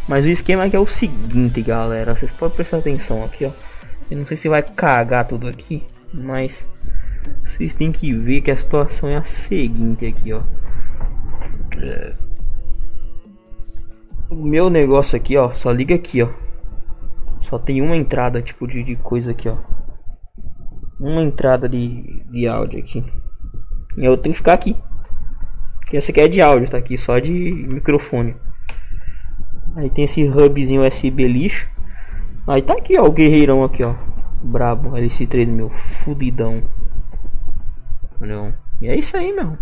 [0.07, 2.15] Mas o esquema aqui é o seguinte, galera.
[2.15, 3.51] Vocês podem prestar atenção aqui, ó.
[4.09, 6.65] Eu não sei se vai cagar tudo aqui, mas
[7.43, 10.43] vocês têm que ver que a situação é a seguinte aqui, ó.
[14.31, 16.29] O meu negócio aqui, ó, só liga aqui, ó.
[17.41, 19.57] Só tem uma entrada, tipo, de, de coisa aqui, ó.
[20.97, 23.03] Uma entrada de, de áudio aqui.
[23.97, 24.73] E eu tenho que ficar aqui.
[25.81, 28.37] Porque essa aqui é de áudio, tá aqui só de microfone.
[29.75, 31.69] Aí tem esse hubzinho USB lixo.
[32.47, 33.93] Aí tá aqui, ó, o guerreirão aqui, ó.
[34.41, 36.63] Brabo, LC3000, fudidão.
[38.15, 38.53] Entendeu?
[38.81, 39.57] E é isso aí, meu.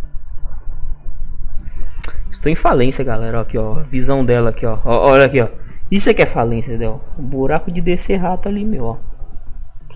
[2.32, 3.42] Estou em falência, galera.
[3.42, 3.82] Aqui, ó.
[3.84, 4.78] Visão dela aqui, ó.
[4.86, 5.48] ó olha aqui, ó.
[5.92, 7.02] Isso aqui é falência, entendeu?
[7.18, 8.98] O buraco de descer rato ali, meu, ó.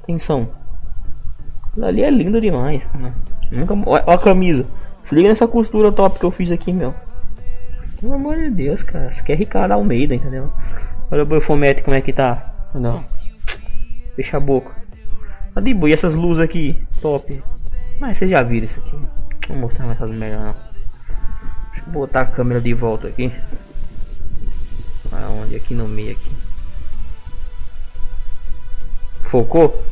[0.02, 0.50] Atenção.
[1.68, 3.14] Aquilo ali é lindo demais, né?
[3.52, 3.76] Nunca...
[3.86, 4.66] Ó, a camisa.
[5.04, 6.94] Se liga nessa costura top que eu fiz aqui, meu.
[8.00, 9.10] Pelo amor de Deus, cara.
[9.10, 10.52] Isso aqui é Ricardo Almeida, entendeu?
[11.12, 12.70] Olha o Bofomete como é que tá.
[12.74, 13.04] Não.
[14.16, 14.72] Fecha a boca.
[15.54, 15.90] Tá de boa.
[15.90, 17.42] E essas luzes aqui, top.
[18.00, 18.98] Mas vocês já viram isso aqui.
[19.48, 20.73] Vou mostrar mais essas merda não.
[21.88, 23.32] Botar a câmera de volta aqui.
[25.12, 25.56] Aonde?
[25.56, 26.32] Aqui no meio aqui.
[29.24, 29.84] Focou?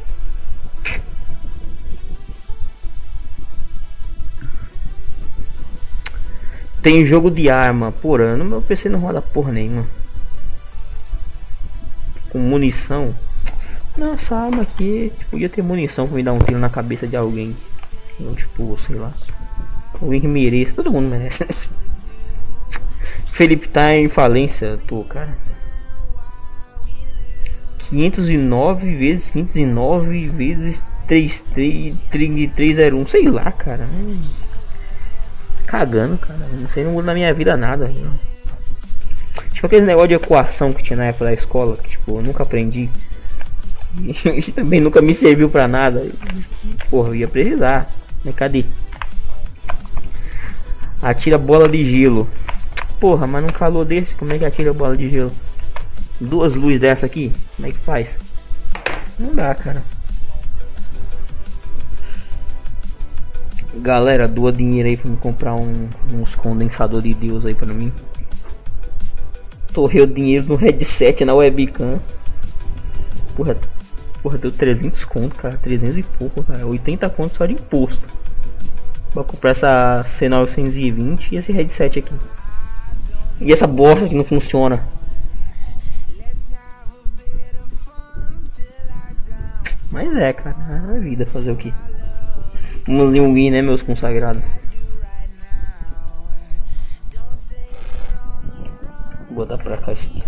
[6.81, 9.85] Tem jogo de arma por ano, meu PC não roda porra nenhuma.
[12.29, 13.15] Com munição.
[13.95, 17.15] Nossa, arma aqui tipo, podia ter munição pra me dar um tiro na cabeça de
[17.15, 17.55] alguém.
[18.19, 19.11] Ou, tipo, sei lá.
[20.01, 21.45] Alguém que mereça, todo mundo merece.
[23.31, 25.35] Felipe tá em falência, tô, cara.
[27.79, 33.87] 509 vezes 509 vezes 3301, sei lá, cara.
[35.65, 36.39] Cagando, cara.
[36.53, 37.91] Não sei, não muda na minha vida nada.
[39.53, 42.43] Tipo aquele negócio de equação que tinha na época da escola, que tipo, eu nunca
[42.43, 42.89] aprendi.
[43.93, 46.09] E também nunca me serviu pra nada.
[46.89, 47.91] Porra, eu ia precisar.
[48.23, 48.63] Mas cadê?
[51.01, 52.25] Atira bola de gelo.
[53.01, 55.31] Porra, mas num calor desse, como é que atira bola de gelo?
[56.19, 58.15] Duas luzes dessa aqui, como é que faz?
[59.17, 59.81] Não dá, cara.
[63.73, 67.91] Galera, doa dinheiro aí pra me comprar um, uns condensador de Deus aí pra mim.
[69.73, 71.99] Torrei o dinheiro no headset na webcam.
[73.35, 73.57] Porra,
[74.21, 75.57] porra, deu 300 conto, cara.
[75.57, 76.67] 300 e pouco, cara.
[76.67, 78.05] 80 conto só de imposto.
[79.11, 82.13] Vou comprar essa C920 e esse headset aqui.
[83.41, 84.87] E essa bosta que não funciona.
[89.91, 90.55] Mas é, cara,
[90.93, 91.73] é a vida fazer o que?
[92.85, 94.43] Vamos win, né, meus consagrados?
[99.27, 100.23] Vou botar pra cá isso.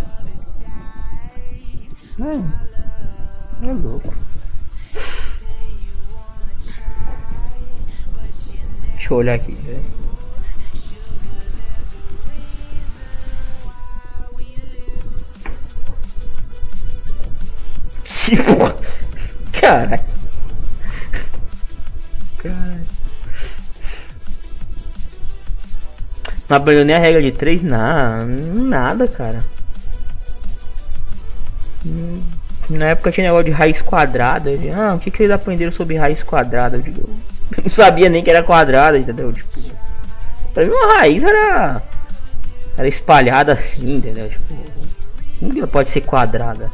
[2.20, 2.64] É.
[3.68, 4.14] É louco.
[8.92, 10.03] Deixa eu olhar aqui, velho.
[18.24, 18.74] Tipo.
[19.60, 20.00] Caralho.
[22.38, 22.84] Caralho.
[26.50, 27.64] Não nem a regra de 3?
[27.64, 29.44] Não, nada, cara.
[32.70, 34.52] Na época tinha negócio de raiz quadrada.
[34.52, 36.78] Eu digo, ah, o que, que vocês aprenderam sobre raiz quadrada?
[36.78, 37.02] Eu digo,
[37.58, 39.34] eu não sabia nem que era quadrada, entendeu?
[39.34, 39.60] Tipo,
[40.54, 41.82] pra mim uma raiz era.
[42.78, 44.30] Era espalhada assim, entendeu?
[44.30, 44.56] Tipo,
[45.58, 46.72] ela pode ser quadrada?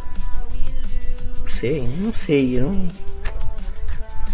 [1.60, 2.88] Sei, não sei, não.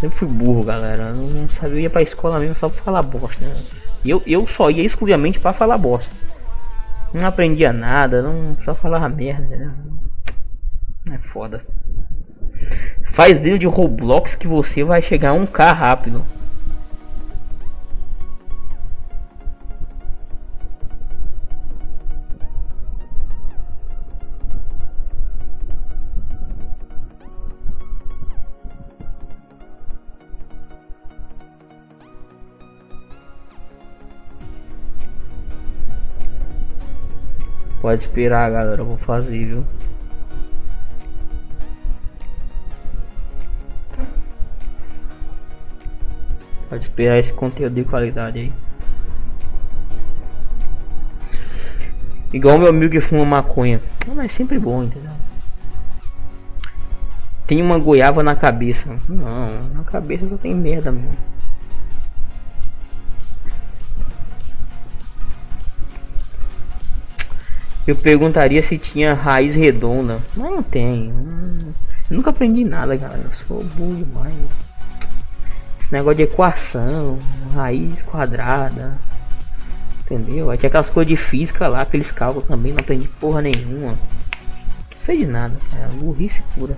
[0.00, 1.08] Sempre fui burro, galera.
[1.08, 3.62] Eu não sabia, eu ia pra escola mesmo só pra falar bosta, né?
[4.04, 6.14] Eu, eu só ia exclusivamente pra falar bosta.
[7.12, 9.74] Não aprendia nada, não só falava merda, né?
[11.10, 11.64] É foda.
[13.06, 16.24] Faz vídeo de Roblox que você vai chegar a 1k rápido.
[37.86, 38.82] Pode esperar, galera.
[38.82, 39.64] Eu vou fazer, viu?
[46.68, 48.52] Pode esperar esse conteúdo de qualidade aí.
[52.32, 53.80] Igual meu amigo que fuma maconha.
[54.08, 55.12] Mas é sempre bom, entendeu?
[57.46, 58.98] Tem uma goiaba na cabeça.
[59.08, 61.16] Não, na cabeça só tem merda mesmo.
[67.86, 70.18] Eu perguntaria se tinha raiz redonda.
[70.36, 71.12] Mas não tem.
[72.10, 73.22] Eu nunca aprendi nada, galera.
[73.24, 74.34] Eu sou burro demais.
[75.80, 77.18] Esse negócio de equação,
[77.54, 78.98] raiz quadrada.
[80.04, 80.50] Entendeu?
[80.50, 83.92] Aí tinha aquelas coisas de física lá, aqueles cálculos também, não aprendi porra nenhuma.
[83.92, 83.98] Não
[84.96, 85.88] sei de nada, cara.
[85.94, 86.76] Burrice pura.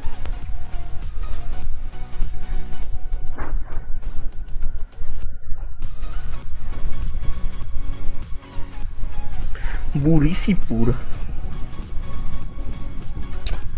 [9.99, 10.95] Burrice pura.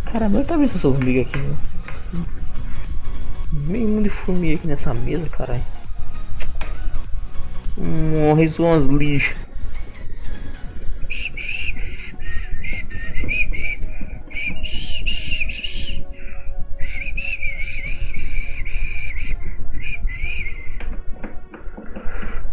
[0.04, 1.38] Caramba, tá vendo essa formiga aqui?
[3.52, 5.62] Meio mundo de formiga aqui nessa mesa, caralho.
[7.76, 9.36] Morre umas lixas.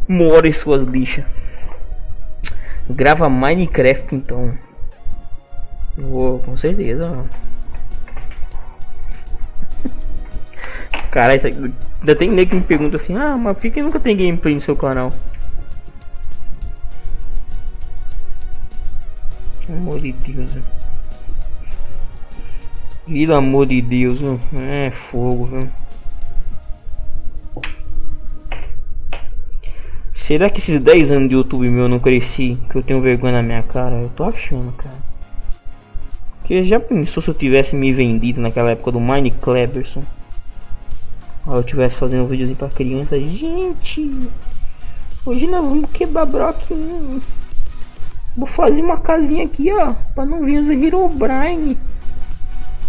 [0.08, 1.26] Morre suas lixas.
[2.90, 4.58] Grava Minecraft então.
[5.98, 7.10] Vou, com certeza.
[7.10, 7.30] mano.
[11.12, 14.16] Caralho, aqui- ainda tem nego que me pergunta assim: Ah, mas por que nunca tem
[14.16, 15.12] gameplay no seu canal?
[19.66, 20.66] Pelo amor de Deus, velho.
[23.06, 24.40] Pelo amor de Deus, viu?
[24.60, 25.70] é fogo, viu?
[30.28, 32.58] Será que esses 10 anos de YouTube meu eu não cresci?
[32.70, 33.96] Que eu tenho vergonha na minha cara?
[33.96, 34.98] Eu tô achando, cara.
[36.40, 40.04] Porque já pensou se eu tivesse me vendido naquela época do Minecleberson?
[41.48, 43.18] Ó, eu tivesse fazendo um videozinho pra criança.
[43.18, 44.28] Gente,
[45.26, 47.22] hoje nós vamos quebrar broquinho.
[48.36, 49.94] Vou fazer uma casinha aqui, ó.
[50.14, 51.78] Pra não vir os Herobrine.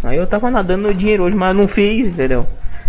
[0.03, 2.45] Aí eu tava nadando no dinheiro hoje, mas não fiz, entendeu?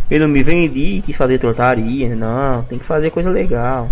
[0.09, 2.15] Eu não me vendi, quis fazer tortaria.
[2.15, 3.91] Não, tem que fazer coisa legal.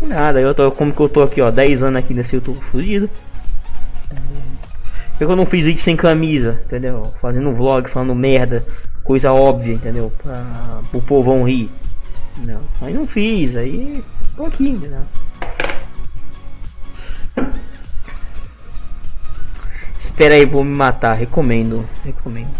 [0.00, 3.10] Nada, eu tô como que eu tô aqui, ó, 10 anos aqui nesse YouTube fudido.
[4.08, 7.12] Por que eu não fiz vídeo sem camisa, entendeu?
[7.20, 8.64] Fazendo vlog, falando merda,
[9.04, 10.10] coisa óbvia, entendeu?
[10.22, 10.42] Pra
[10.94, 11.70] o povão rir.
[12.38, 14.02] Não, aí não fiz, aí
[14.34, 15.02] tô aqui, entendeu?
[19.98, 22.54] Espera aí, vou me matar, recomendo, recomendo.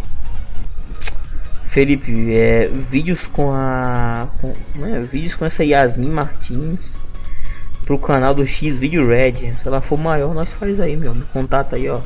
[1.68, 4.28] Felipe, é, vídeos com a.
[4.41, 7.00] Com, né, vídeos com essa Yasmin Martins
[7.91, 9.32] pro canal do X Video Red.
[9.32, 11.12] Se ela for maior, nós faz aí, meu.
[11.12, 11.99] Me contata aí, ó.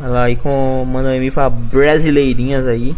[0.00, 0.84] Fala aí com.
[0.84, 2.96] Manda aí pra brasileirinhas aí.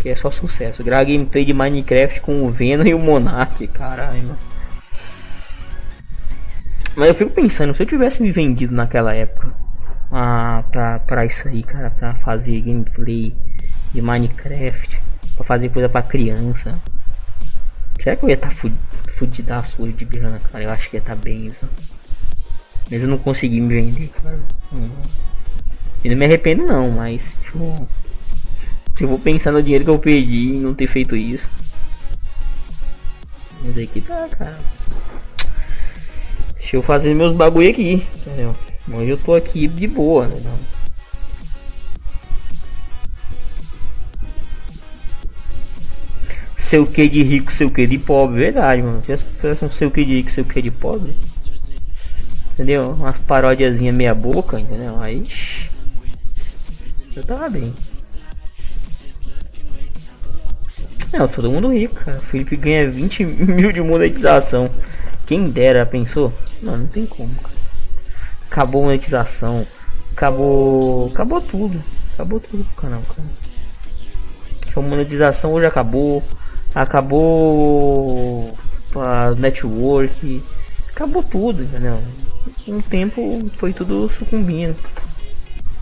[0.00, 0.84] Que é só sucesso.
[0.84, 3.66] Grava gameplay de Minecraft com o Venom e o Monark.
[3.66, 4.38] Caralho, mano.
[6.94, 9.52] Mas eu fico pensando, se eu tivesse me vendido naquela época
[10.12, 13.36] ah, pra, pra isso aí, cara, pra fazer gameplay
[13.92, 15.02] de Minecraft,
[15.34, 16.78] pra fazer coisa pra criança.
[18.00, 18.70] Será que eu ia estar tá
[19.16, 20.64] fudidaço hoje de grana, cara?
[20.64, 21.68] Eu acho que ia estar tá bem, viu?
[22.90, 24.40] Mas eu não consegui me vender, cara.
[24.72, 24.88] Hum.
[26.04, 27.88] Eu não me arrependo não, mas tipo.
[28.96, 31.50] Se eu vou pensar no dinheiro que eu perdi e não ter feito isso.
[33.62, 34.58] Mas aí que tá, cara.
[36.54, 38.54] Deixa eu fazer meus bagulho aqui, entendeu?
[38.92, 40.40] Hoje eu tô aqui de boa, né?
[46.66, 49.00] Seu que de rico, seu que de pobre, verdade, mano.
[49.04, 51.16] Se tivesse um seu que de rico, seu que de pobre.
[52.54, 52.90] Entendeu?
[52.90, 54.98] Umas paródiazinha meia boca, entendeu?
[55.00, 55.28] Aí.
[57.14, 57.72] Eu tava bem.
[61.12, 62.18] Não, todo mundo rico, cara.
[62.18, 64.68] O Felipe ganha 20 mil de monetização.
[65.24, 66.32] Quem dera, pensou?
[66.60, 67.54] Não, não tem como, cara.
[68.50, 69.64] Acabou a monetização.
[70.10, 71.10] Acabou.
[71.12, 71.80] Acabou tudo.
[72.14, 73.28] Acabou tudo pro canal, cara.
[74.74, 76.24] A monetização hoje acabou.
[76.76, 78.54] Acabou
[78.96, 80.42] a network.
[80.90, 81.98] Acabou tudo, entendeu?
[82.68, 84.76] Um tempo foi tudo sucumbindo.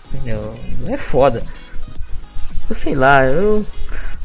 [0.07, 0.55] Entendeu?
[0.86, 1.42] É foda.
[2.70, 3.66] Eu sei lá, eu.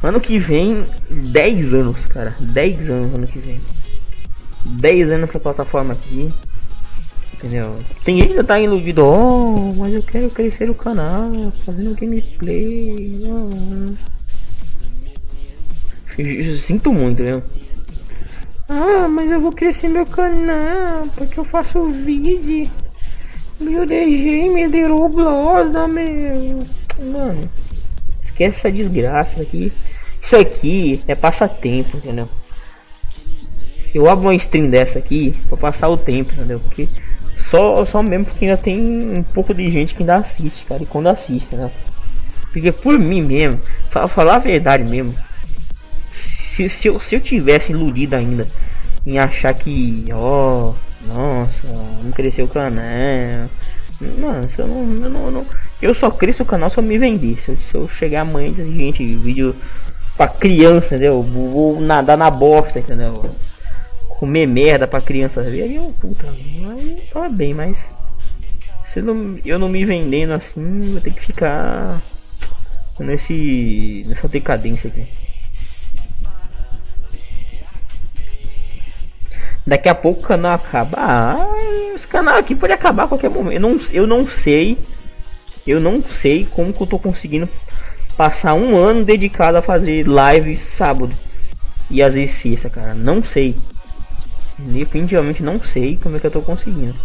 [0.03, 2.35] Ano que vem, 10 anos, cara.
[2.39, 3.59] 10 anos ano que vem.
[4.63, 6.29] 10 anos nessa plataforma aqui.
[7.33, 7.79] Entendeu?
[8.03, 9.03] Tem gente que tá iludido.
[9.03, 11.31] Oh, mas eu quero crescer o canal.
[11.65, 13.23] Fazendo gameplay.
[13.25, 14.18] ah."
[16.17, 17.41] Eu sinto muito, viu?
[18.67, 21.07] Ah, mas eu vou crescer meu canal.
[21.15, 22.69] Porque eu faço vídeo.
[23.59, 26.59] Meu DG me derou bloda, meu.
[26.99, 27.49] Mano.
[28.21, 29.71] Esquece essa desgraça aqui.
[30.21, 32.27] Isso aqui é passatempo, entendeu?
[33.83, 36.59] Se eu abro uma stream dessa aqui, pra passar o tempo, entendeu?
[36.59, 36.87] Porque
[37.37, 38.79] só, só mesmo porque ainda tem
[39.17, 40.83] um pouco de gente que ainda assiste, cara.
[40.83, 41.71] E quando assiste, né?
[42.51, 45.15] Porque por mim mesmo, fa- falar a verdade mesmo.
[46.59, 48.45] Se, se, eu, se eu tivesse iludido ainda
[49.05, 50.73] em achar que, ó,
[51.07, 51.65] nossa,
[52.03, 52.83] não cresceu o canal.
[53.97, 55.45] Se eu não, eu não, eu não-
[55.81, 57.39] eu só cresço o canal se eu me vender.
[57.39, 59.55] Se eu, se eu chegar amanhã e dizer, gente, vídeo
[60.17, 61.23] pra criança, entendeu?
[61.23, 63.33] Vou, vou nadar na bosta, entendeu?
[64.19, 67.89] Comer merda pra criança ver, aí eu, puta, aí tava bem, mas
[68.85, 72.01] se eu não, eu não me vendendo assim, vou ter que ficar
[72.99, 75.07] nesse nessa decadência aqui.
[79.69, 80.97] Daqui a pouco o canal acaba.
[80.97, 81.45] Ah,
[81.93, 83.53] esse canal aqui pode acabar a qualquer momento.
[83.53, 84.79] Eu não, eu não sei.
[85.65, 87.47] Eu não sei como que eu tô conseguindo
[88.17, 91.15] passar um ano dedicado a fazer live sábado.
[91.87, 92.95] E às vezes sexta, cara.
[92.95, 93.55] Não sei.
[94.57, 96.95] Definitivamente não sei como é que eu tô conseguindo.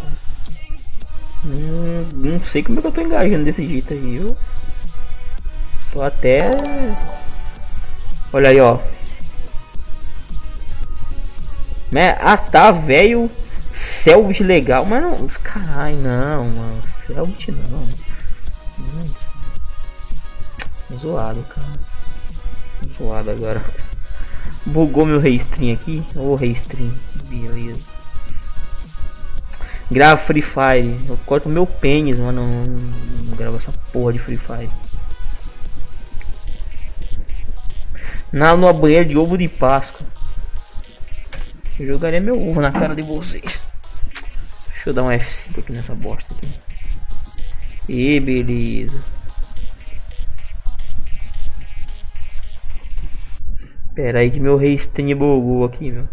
[1.45, 4.17] Não, não sei como é que eu tô engajando desse jeito aí.
[4.17, 4.35] Eu
[5.93, 6.49] tô até.
[8.33, 8.79] Olha aí, ó.
[11.91, 12.17] Né?
[12.21, 13.31] Ah, tá, velho.
[13.73, 15.27] Selbit legal, mas não.
[15.43, 16.83] Caralho, não, mano.
[17.07, 17.89] Selbit não.
[18.79, 19.11] Hum.
[20.99, 21.73] Zoado, cara.
[22.97, 23.63] Zoado agora.
[24.67, 26.03] Bugou meu restream aqui.
[26.15, 26.93] Ô restream.
[27.25, 27.81] Beleza.
[29.91, 30.99] Grava Free Fire.
[31.09, 32.43] Eu corto meu pênis, mano.
[32.43, 34.71] Não, não gravo essa porra de Free Fire.
[38.33, 40.07] Na numa banheira de ovo de Páscoa.
[41.81, 43.65] Jogaria meu ovo na cara de vocês.
[44.67, 46.49] Deixa eu dar um F5 aqui nessa bosta aqui.
[47.89, 49.03] E beleza.
[53.95, 56.09] Pera aí que meu restream bugou aqui, meu.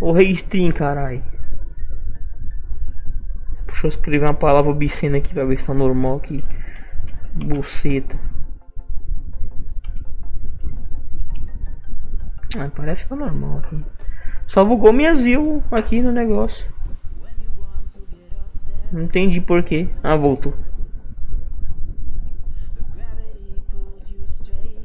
[0.00, 1.24] O restream, caralho.
[3.66, 6.44] Deixa eu escrever uma palavra obscena aqui pra ver se tá normal aqui.
[7.32, 8.18] Buceta.
[12.56, 13.84] Ah, parece que tá normal aqui.
[14.46, 16.72] Só bugou minhas views aqui no negócio.
[18.92, 19.88] Não entendi porquê.
[20.02, 20.54] Ah, voltou.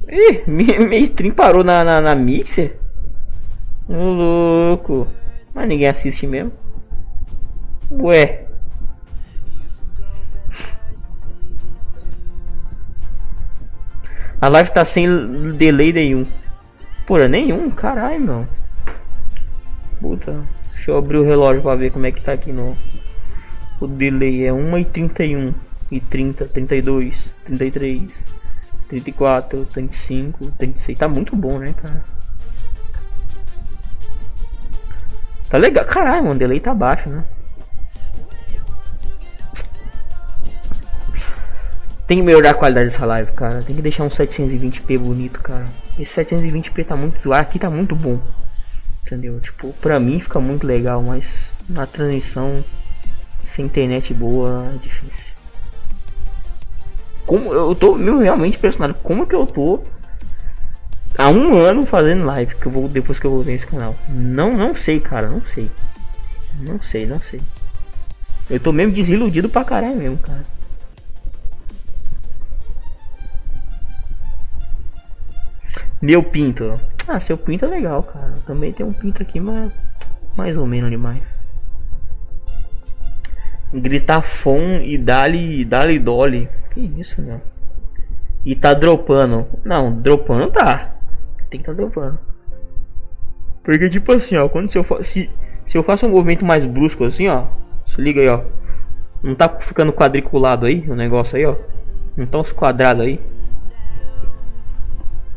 [0.07, 2.79] Ih, minha, minha stream parou na, na, na Mixer?
[3.87, 5.07] Ô louco.
[5.53, 6.51] Mas ninguém assiste mesmo.
[7.91, 8.47] Ué.
[14.41, 16.25] A live tá sem delay nenhum.
[17.09, 17.71] Porra, nenhum?
[17.71, 18.47] Caralho, meu.
[19.99, 20.45] Puta.
[20.75, 22.77] Deixa eu abrir o relógio pra ver como é que tá aqui no.
[23.81, 25.53] O delay é 1 e 31
[25.89, 28.11] e 30, 32, 33,
[28.89, 30.99] 34, 35, 36.
[30.99, 32.03] Tá muito bom, né, cara?
[35.49, 35.85] Tá legal.
[35.85, 37.23] Caralho, mano, o delay tá baixo, né?
[42.05, 43.63] Tem que melhorar a qualidade dessa live, cara.
[43.63, 45.88] Tem que deixar um 720p bonito, cara.
[45.99, 47.41] Esse 720p tá muito zoado.
[47.41, 48.19] Aqui tá muito bom.
[49.05, 49.39] Entendeu?
[49.41, 52.63] Tipo, pra mim fica muito legal, mas na transmissão,
[53.45, 55.33] sem internet boa, é difícil.
[57.25, 58.93] como eu tô meu, realmente impressionado.
[59.03, 59.83] Como que eu tô
[61.17, 63.95] há um ano fazendo live que eu vou depois que eu voltei nesse canal.
[64.07, 65.69] Não, não sei, cara, não sei.
[66.61, 67.41] Não sei, não sei.
[68.49, 70.45] Eu tô mesmo desiludido pra caralho mesmo, cara.
[76.01, 76.79] Meu pinto.
[77.07, 78.35] Ah, seu pinto é legal, cara.
[78.45, 79.71] Também tem um pinto aqui, mas
[80.37, 81.35] mais ou menos demais.
[83.73, 86.49] Gritar fom e dali, dali dolly.
[86.71, 87.41] Que isso, meu?
[88.45, 89.45] E tá dropando.
[89.63, 90.95] Não, dropando tá.
[91.49, 92.17] Tem que tá dropando.
[93.61, 95.29] Porque tipo assim, ó, quando se eu fa- se,
[95.65, 97.47] se eu faço um movimento mais brusco assim, ó,
[97.85, 98.43] se liga aí, ó.
[99.21, 101.55] Não tá ficando quadriculado aí o negócio aí, ó.
[102.15, 103.19] Não tá uns quadrados aí.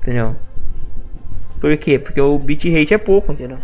[0.01, 0.37] Entendeu?
[1.63, 1.97] Por quê?
[1.97, 3.59] Porque o bitrate é pouco, entendeu?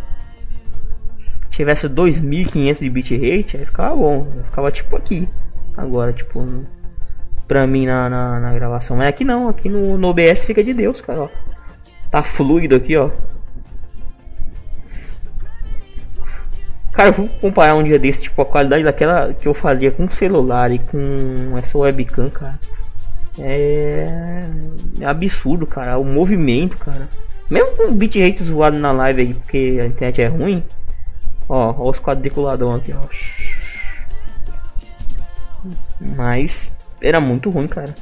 [1.50, 4.28] Se tivesse 2500 de bitrate, aí ficava bom.
[4.36, 5.28] Aí ficava tipo aqui.
[5.76, 6.64] Agora, tipo,
[7.48, 8.96] pra mim na, na, na gravação.
[8.96, 11.28] Mas aqui não, aqui no, no OBS fica de Deus, cara, ó.
[12.08, 13.10] Tá fluido aqui, ó.
[16.92, 20.08] Cara, eu vou comparar um dia desse, tipo, a qualidade daquela que eu fazia com
[20.08, 22.60] celular e com essa webcam, cara.
[23.40, 24.44] É,
[25.00, 25.98] é absurdo, cara.
[25.98, 27.08] O movimento, cara.
[27.50, 30.62] Mesmo com bitrate zoado na live aí, porque a internet é ruim.
[31.48, 33.00] Ó, ó os quadriculadão aqui, ó.
[36.00, 36.70] Mas
[37.00, 37.94] era muito ruim, cara.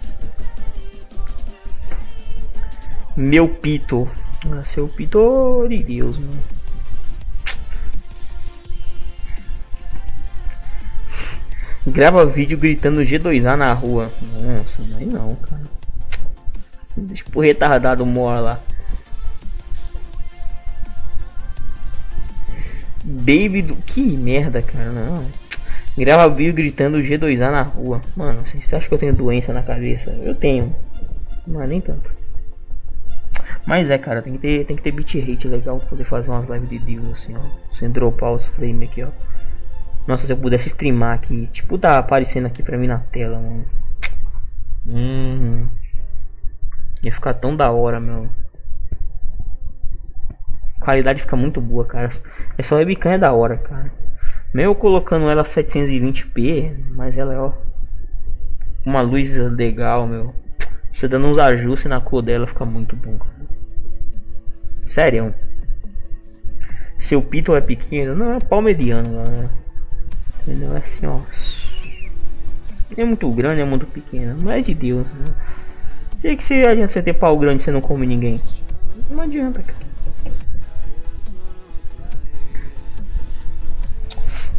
[3.17, 4.09] Meu pito.
[4.51, 6.57] Ah, seu pito de Deus, mano.
[11.87, 14.11] Grava vídeo gritando G2A na rua.
[14.21, 15.63] Nossa, aí não, cara.
[16.97, 18.61] Deixa pro retardado mora lá.
[23.07, 23.77] Baby do.
[23.77, 24.91] Que merda, cara.
[24.91, 25.25] Não.
[25.97, 28.03] Grava vídeo gritando G2A na rua.
[28.17, 30.11] Mano, você acha que eu tenho doença na cabeça?
[30.23, 30.75] Eu tenho.
[31.47, 32.11] Mas nem tanto.
[33.65, 36.49] Mas é, cara, tem que ter, tem que ter bitrate legal pra poder fazer umas
[36.49, 37.41] lives de Deus assim, ó.
[37.73, 39.09] Sem dropar os frames aqui, ó.
[40.07, 43.65] Nossa, se eu pudesse streamar aqui, tipo, tá aparecendo aqui pra mim na tela, mano.
[44.87, 45.67] Hum.
[47.05, 48.29] Ia ficar tão da hora, meu.
[50.87, 52.09] Qualidade fica muito boa, cara.
[52.57, 53.93] Essa webcam é da hora, cara.
[54.55, 57.53] Mesmo colocando ela 720p, mas ela é, ó.
[58.85, 60.33] Uma luz legal, meu.
[60.89, 63.35] Você dando uns ajustes na cor dela fica muito bom, cara.
[64.87, 65.35] Sério.
[67.01, 68.15] Seu pito é pequeno?
[68.15, 69.51] Não, é pau mediano, galera.
[70.43, 70.73] Entendeu?
[70.77, 71.21] É assim, ó.
[72.97, 74.41] É muito grande, é muito pequeno.
[74.41, 76.37] Não é de Deus, né?
[76.37, 78.41] Que se adianta você ter pau grande você não come ninguém?
[79.11, 79.86] Não adianta, cara.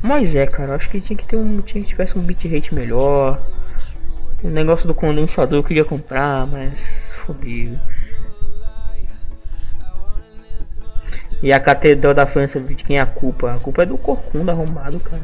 [0.07, 1.59] Mas é, cara, acho que tinha que ter um.
[1.59, 3.45] Tinha que tivesse um bitrate melhor.
[4.41, 7.77] O negócio do condensador eu queria comprar, mas fodeu.
[11.43, 13.53] E a catedral da França, de quem é a culpa?
[13.53, 15.21] A culpa é do corcunda arrombado, cara.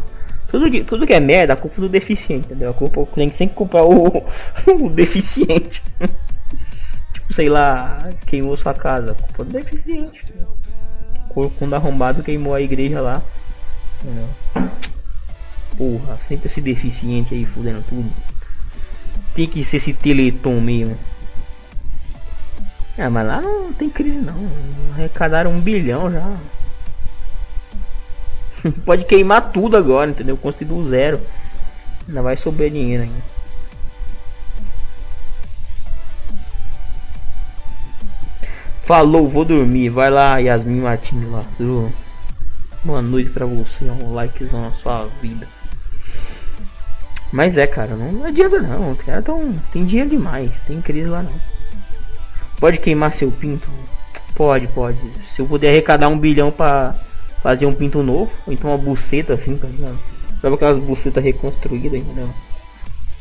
[0.49, 2.71] Tudo, tudo que é merda, a culpa é do deficiente, entendeu?
[2.71, 4.07] A culpa tem que sempre culpar o,
[4.67, 5.81] o deficiente.
[7.13, 10.33] tipo, sei lá, queimou sua casa, a culpa é do deficiente.
[11.29, 13.21] Corcunda arrombado queimou a igreja lá.
[15.77, 18.11] Porra, sempre esse deficiente aí fudendo tudo.
[19.33, 20.97] Tem que ser esse teleton mesmo.
[22.97, 24.35] Ah, mas lá não tem crise não.
[24.93, 26.37] Arrecadaram um bilhão já.
[28.85, 30.37] Pode queimar tudo agora, entendeu?
[30.37, 31.19] Construir do zero.
[32.07, 33.33] Ainda vai sobrar dinheiro ainda.
[38.83, 39.89] Falou, vou dormir.
[39.89, 41.45] Vai lá, Yasmin Martins lá.
[42.83, 43.85] Boa noite pra você.
[43.85, 45.47] Um likezão na sua vida.
[47.31, 48.91] Mas é, cara, não adianta não.
[48.91, 49.55] Os caras tão.
[49.71, 50.59] Tem dinheiro demais.
[50.61, 51.33] Tem crise lá não.
[52.59, 53.67] Pode queimar seu pinto?
[54.35, 54.99] Pode, pode.
[55.27, 56.93] Se eu puder arrecadar um bilhão pra
[57.41, 59.97] fazer um pinto novo, ou então uma buceta assim, tá ligado?
[60.41, 62.29] Sabe aquelas bucetas reconstruídas, entendeu?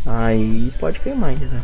[0.04, 1.60] Aí pode queimar, entendeu?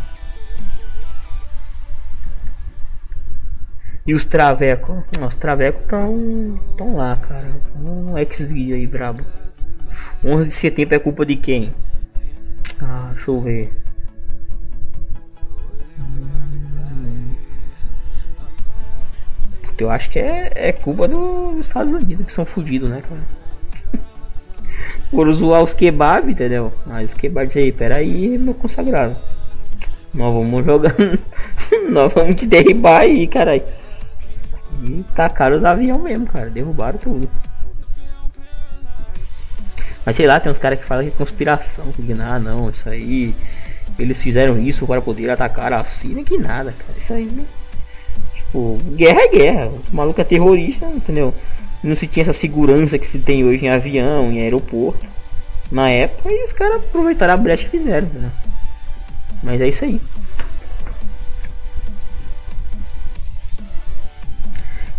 [4.08, 5.04] E os travecos?
[5.20, 7.46] Os travecos estão tão lá, cara.
[7.78, 9.22] Um X-Video aí, brabo.
[10.24, 11.74] 11 de setembro é culpa de quem?
[12.80, 13.70] Ah, deixa eu ver.
[19.76, 24.02] Eu acho que é, é culpa dos Estados Unidos que são fudidos, né, cara?
[25.10, 26.72] Foram zoar os kebab, entendeu?
[26.86, 29.18] Mas os kebab aí, peraí, meu consagrado.
[30.14, 30.94] Nós vamos jogar.
[31.90, 33.62] Nós vamos te derribar aí, caralho.
[34.82, 36.50] E tacaram os aviões mesmo, cara.
[36.50, 37.28] Derrubaram tudo.
[40.04, 41.92] Mas sei lá, tem uns caras que falam que é conspiração.
[41.92, 43.34] Que, ah, não, isso aí
[43.98, 46.98] eles fizeram isso para poder atacar a Síria, que nada, cara.
[46.98, 47.28] Isso aí.
[48.34, 49.66] Tipo, guerra é guerra.
[49.68, 51.34] Os maluco é terrorista, entendeu?
[51.82, 55.06] Não se tinha essa segurança que se tem hoje em avião, em aeroporto.
[55.70, 58.30] Na época, e os caras aproveitaram a brecha e fizeram, entendeu?
[59.42, 60.00] Mas é isso aí.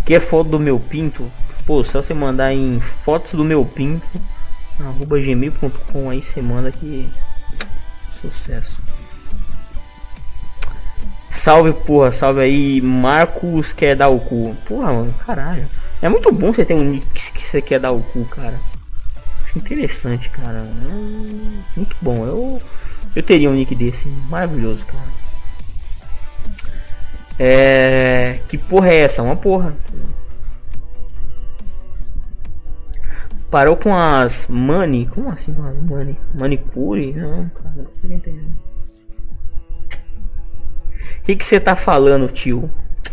[0.09, 1.31] Quer foto do meu pinto?
[1.67, 4.01] Pô, só você mandar em fotos do meu pinto
[4.79, 7.07] arroba gmail.com aí você manda que
[8.19, 8.81] sucesso.
[11.29, 14.55] Salve, porra, salve aí, Marcos quer dar o cu.
[14.65, 15.69] Porra, mano, caralho.
[16.01, 18.59] É muito bom você ter um nick que você quer dar o cu, cara.
[19.45, 20.57] Acho interessante, cara.
[20.57, 22.25] É muito bom.
[22.25, 22.59] Eu,
[23.15, 24.07] eu teria um nick desse.
[24.27, 25.18] Maravilhoso, cara.
[27.39, 28.39] É.
[28.49, 29.23] Que porra é essa?
[29.23, 29.75] Uma porra.
[33.49, 35.07] Parou com as money.
[35.07, 36.17] Como assim com as money?
[36.35, 37.13] Manicure?
[37.13, 37.87] Não, cara.
[41.17, 42.69] O que você tá falando, tio?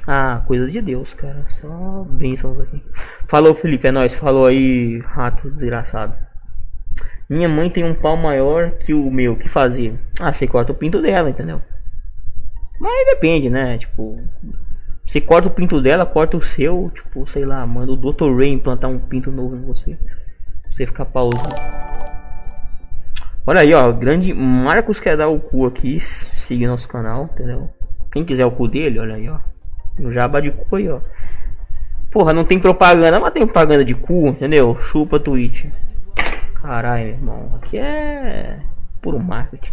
[0.06, 1.44] Ah, coisas de Deus, cara.
[1.48, 2.82] Só bênçãos aqui.
[3.26, 4.14] Falou, Felipe, é nóis.
[4.14, 6.14] Falou aí, rato desgraçado.
[7.28, 9.36] Minha mãe tem um pau maior que o meu.
[9.36, 9.94] Que fazer?
[10.20, 11.60] Ah, você corta o pinto dela, entendeu?
[12.78, 13.78] Mas depende, né?
[13.78, 14.20] Tipo,
[15.06, 18.36] você corta o pinto dela, corta o seu, tipo, sei lá, manda o Dr.
[18.36, 19.96] Ray implantar um pinto novo em você.
[20.70, 21.38] Você ficar pausa.
[23.46, 27.70] Olha aí, ó, grande Marcos quer dar o cu aqui, seguir nosso canal, entendeu?
[28.10, 29.38] Quem quiser o cu dele, olha aí, ó.
[29.96, 31.00] No jaba de cu aí, ó.
[32.10, 34.76] Porra, não tem propaganda, mas tem propaganda de cu, entendeu?
[34.80, 35.66] Chupa Twitch.
[36.54, 37.52] Caralho, irmão.
[37.54, 38.58] Aqui é
[39.00, 39.72] puro marketing.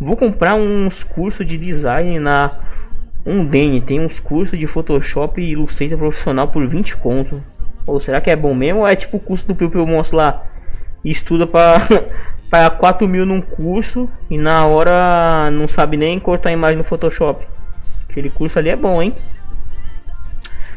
[0.00, 2.50] Vou comprar uns cursos de design na
[3.24, 3.80] Udemy.
[3.80, 7.42] Tem uns cursos de Photoshop e Illustrator profissional por 20 conto.
[7.86, 8.80] Ou será que é bom mesmo?
[8.80, 10.44] Ou é tipo o curso do Piu Piu Monstro lá?
[11.04, 11.80] Estuda para
[12.50, 16.84] para 4 mil num curso e na hora não sabe nem cortar a imagem no
[16.84, 17.44] Photoshop.
[18.08, 19.12] Aquele curso ali é bom, hein?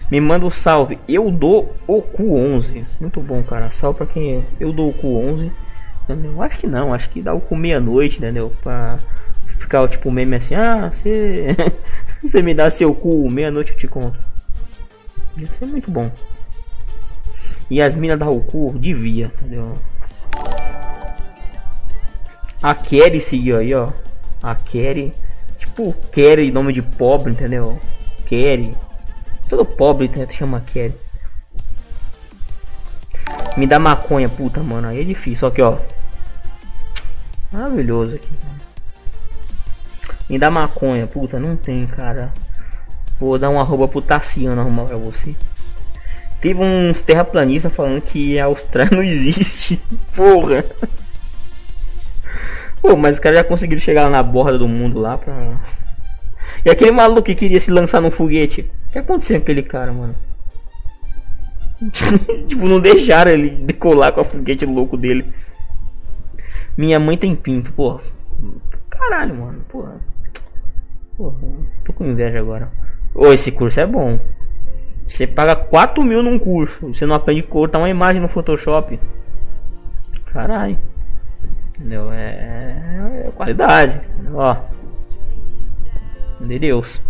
[0.10, 0.98] Me manda um salve.
[1.08, 2.84] Eu dou o cu 11.
[3.00, 3.70] Muito bom, cara.
[3.70, 4.42] Salve pra quem é.
[4.60, 5.52] Eu dou o cu 11.
[6.10, 6.94] Eu acho que não.
[6.94, 8.54] Acho que dá o cu meia-noite, entendeu?
[8.62, 8.98] Pra
[9.58, 10.56] ficar tipo meme assim.
[10.56, 11.56] Ah, você.
[12.22, 14.18] você me dá seu cu meia-noite eu te conto.
[15.38, 16.10] Ia ser muito bom.
[17.70, 19.78] E as minas dar o cu, devia, entendeu?
[22.62, 23.92] A Kerry seguiu aí, ó.
[24.42, 25.14] A Kerry.
[25.60, 27.80] Tipo, Kerry, nome de pobre, entendeu?
[28.26, 28.74] Kerry.
[29.50, 30.96] Todo pobre né, chama Kerry.
[33.58, 34.88] Me dá maconha, puta, mano.
[34.88, 35.36] Aí é difícil.
[35.36, 35.78] Só que, ó.
[37.52, 38.30] Maravilhoso aqui.
[40.30, 41.40] Me dá maconha, puta.
[41.40, 42.34] Não tem, cara.
[43.20, 45.36] Vou dar uma arroba pro Tassiano arrumar pra você.
[46.40, 49.82] Teve uns terraplanistas falando que a Austrália não existe.
[50.16, 50.64] Porra.
[52.82, 55.60] Pô, mas os caras já conseguiram chegar lá na borda do mundo lá pra.
[56.64, 58.70] E aquele maluco que queria se lançar num foguete.
[58.88, 60.16] O que aconteceu com aquele cara, mano?
[62.48, 65.26] tipo, não deixaram ele decolar com a foguete louco dele.
[66.78, 68.00] Minha mãe tem pinto, pô.
[68.88, 70.00] Caralho, mano, porra.
[71.18, 71.36] Porra,
[71.84, 72.72] tô com inveja agora.
[73.16, 74.20] Ô, esse curso é bom.
[75.08, 76.94] Você paga 4 mil num curso.
[76.94, 79.00] Você não aprende cortar uma imagem no Photoshop.
[80.32, 80.78] Caralho.
[81.70, 82.12] Entendeu?
[82.12, 84.00] É, é qualidade.
[84.34, 84.58] Ó.
[86.40, 87.02] De Deus.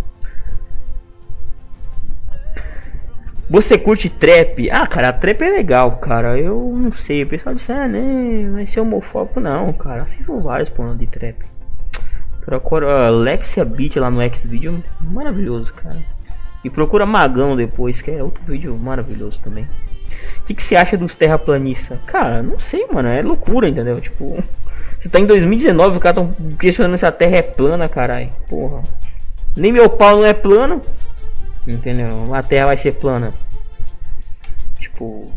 [3.49, 4.69] Você curte trap?
[4.69, 6.37] Ah, cara, trap é legal, cara.
[6.37, 7.23] Eu não sei.
[7.23, 8.49] O pessoal disse, ah, né?
[8.51, 10.03] Vai ser homofóbico, não, cara.
[10.03, 11.37] Assistam vários pornô de trap.
[12.43, 14.83] Procura Alexia Beat lá no X-Video.
[14.99, 15.97] Maravilhoso, cara.
[16.63, 19.63] E procura Magão depois, que é outro vídeo maravilhoso também.
[20.41, 21.99] O que, que você acha dos terraplanistas?
[22.05, 23.07] Cara, não sei, mano.
[23.07, 24.01] É loucura, entendeu?
[24.01, 24.43] Tipo,
[24.99, 28.29] você tá em 2019, o cara tão questionando se a terra é plana, caralho.
[28.49, 28.81] Porra.
[29.55, 30.81] Nem meu pau não é plano.
[31.67, 32.33] Entendeu?
[32.33, 33.33] A terra vai ser plana.
[34.79, 35.31] Tipo.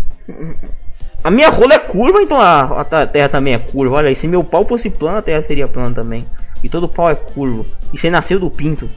[1.22, 3.96] A minha rola é curva, então a, a terra também é curva.
[3.96, 6.24] Olha aí, se meu pau fosse plano, a terra seria plana também.
[6.62, 7.66] E todo pau é curvo.
[7.92, 8.88] E você nasceu do pinto.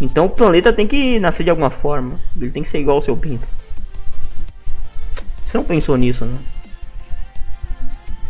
[0.00, 2.20] Então o planeta tem que nascer de alguma forma.
[2.40, 3.46] Ele tem que ser igual ao seu pinto.
[5.46, 6.38] Você não pensou nisso, né?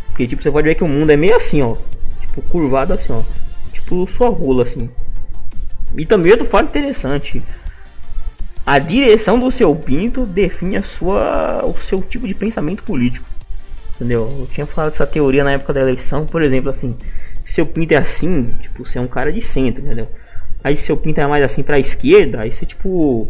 [0.09, 1.77] Porque tipo, você pode ver que o mundo é meio assim, ó.
[2.21, 3.23] Tipo, curvado assim, ó.
[3.73, 4.89] Tipo, sua rola assim.
[5.97, 7.43] E também outro fato interessante.
[8.67, 13.25] A direção do seu pinto define a sua, o seu tipo de pensamento político.
[13.95, 14.23] Entendeu?
[14.41, 16.97] Eu tinha falado dessa teoria na época da eleição, por exemplo, assim,
[17.45, 20.09] seu pinto é assim, tipo, você é um cara de centro, entendeu?
[20.65, 23.29] Aí seu pinto é mais assim pra esquerda, aí você tipo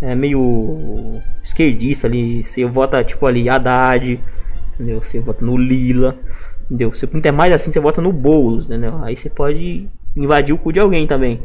[0.00, 4.20] é meio esquerdista ali, você vota tipo ali Haddad,
[4.74, 5.02] entendeu?
[5.02, 6.16] Você vota no Lila,
[6.66, 6.94] entendeu?
[6.94, 9.02] Seu pinto é mais assim, você vota no Boulos, entendeu?
[9.02, 11.42] Aí você pode invadir o cu de alguém também.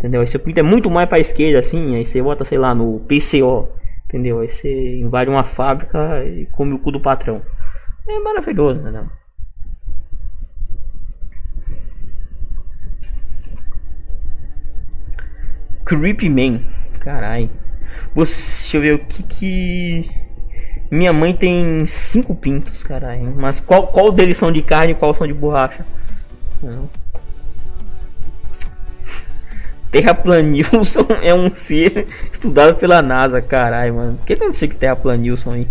[0.00, 0.22] Entendeu?
[0.22, 3.68] Aí você pinta muito mais pra esquerda assim, aí você bota, sei lá, no PCO.
[4.06, 4.40] Entendeu?
[4.40, 7.42] Aí você invade uma fábrica e come o cu do patrão.
[8.08, 9.06] É maravilhoso, né?
[15.84, 16.60] Creepy Man.
[16.98, 17.50] Carai.
[18.16, 20.10] Deixa eu ver o que que.
[20.90, 23.34] Minha mãe tem cinco pintos, caralho.
[23.36, 25.84] Mas qual, qual deles são de carne e qual são de borracha?
[26.62, 26.88] Não.
[29.90, 34.16] Terraplanilson é um ser estudado pela NASA, caralho, mano.
[34.18, 35.68] Por que não sei que Terraplanilson aí?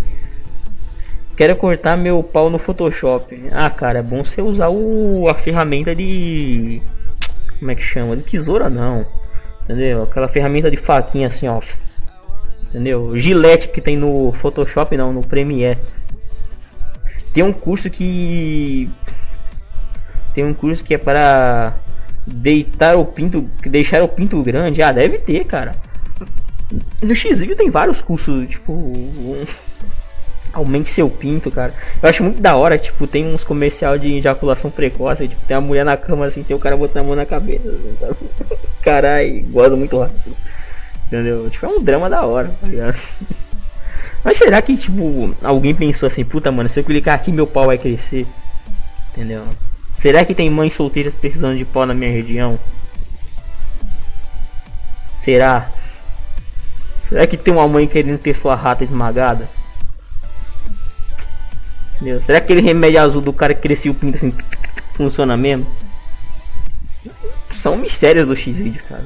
[1.35, 3.41] Quero cortar meu pau no Photoshop.
[3.51, 6.81] Ah, cara, é bom você usar o, a ferramenta de.
[7.57, 8.17] Como é que chama?
[8.17, 9.05] De tesoura, não.
[9.63, 10.03] Entendeu?
[10.03, 11.61] Aquela ferramenta de faquinha assim, ó.
[12.69, 13.17] Entendeu?
[13.17, 15.79] Gilete que tem no Photoshop, não, no Premiere.
[17.33, 18.89] Tem um curso que.
[20.33, 21.73] Tem um curso que é para
[22.25, 24.81] deitar o pinto, deixar o pinto grande.
[24.81, 25.75] Ah, deve ter, cara.
[27.01, 29.43] No X tem vários cursos, tipo, um-
[30.53, 31.73] aumente seu pinto, cara.
[32.01, 35.61] Eu acho muito da hora, tipo, tem uns comercial de ejaculação precoce, tipo, tem a
[35.61, 38.15] mulher na cama assim, tem o cara botando a mão na cabeça, assim?
[38.81, 40.35] Caralho, goza muito rápido.
[41.07, 41.49] Entendeu?
[41.49, 42.99] Tipo, é um drama da hora, tá ligado?
[44.23, 47.65] Mas será que, tipo, alguém pensou assim, puta, mano, se eu clicar aqui meu pau
[47.65, 48.27] vai crescer?
[49.11, 49.43] Entendeu?
[49.99, 52.57] Será que tem mães solteiras precisando de pau na minha região?
[55.19, 55.69] Será?
[57.03, 59.49] Será que tem uma mãe querendo ter sua rata esmagada?
[61.95, 62.21] Entendeu?
[62.21, 64.33] Será que aquele remédio azul do cara que crescia o pinto assim
[64.95, 65.67] funciona mesmo?
[67.53, 69.05] São mistérios do X-Video, cara.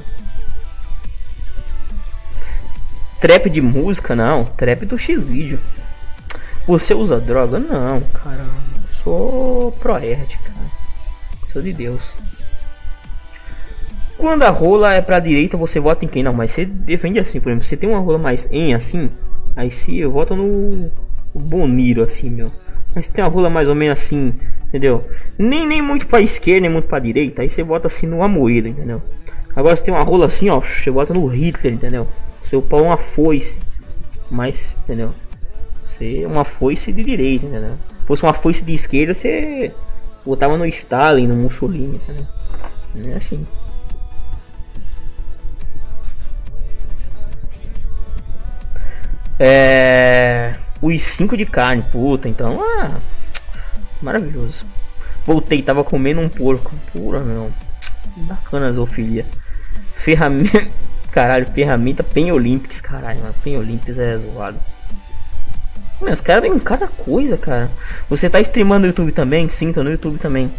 [3.20, 4.44] Trap de música, não.
[4.44, 5.58] Trap do X-Video.
[6.68, 7.58] Você usa droga?
[7.58, 8.46] Não, cara.
[9.02, 10.73] Sou pro-erd, cara.
[11.54, 12.12] Sou de Deus.
[14.18, 16.20] Quando a rola é pra direita, você vota em quem?
[16.20, 17.64] Não, mas você defende assim, por exemplo.
[17.64, 19.08] Você tem uma rola mais em assim,
[19.54, 20.90] aí se eu voto no
[21.32, 22.50] Boniro, assim, meu.
[22.92, 24.34] Mas tem uma rola mais ou menos assim,
[24.66, 25.04] entendeu?
[25.38, 27.42] Nem, nem muito pra esquerda, nem muito pra direita.
[27.42, 29.00] Aí você vota assim no Amoedo, entendeu?
[29.54, 30.60] Agora você tem uma rola assim, ó.
[30.60, 32.08] Você vota no Hitler, entendeu?
[32.40, 33.60] Seu pau é uma foice.
[34.28, 35.14] Mas, entendeu?
[35.86, 37.74] Você é uma foice de direita, entendeu?
[38.00, 39.72] Se fosse uma foice de esquerda, você
[40.24, 42.26] votava no Stalin, no Mussolini, entendeu?
[42.94, 43.46] Não é assim.
[49.38, 50.54] É.
[50.80, 52.60] Os 5 de carne, puta, então.
[52.62, 52.98] Ah,
[54.00, 54.66] maravilhoso.
[55.26, 56.72] Voltei, tava comendo um porco.
[56.92, 57.50] Pura, meu.
[58.16, 59.24] Bacana a zoofilia.
[59.96, 60.66] Ferramenta.
[61.10, 63.20] Caralho, ferramenta Pen Olympics, caralho.
[63.44, 64.58] Pen Olympics é zoado.
[66.00, 67.70] Meu, os caras vêm cada coisa, cara.
[68.10, 69.48] Você tá streamando no YouTube também?
[69.48, 70.50] Sim, tô no YouTube também.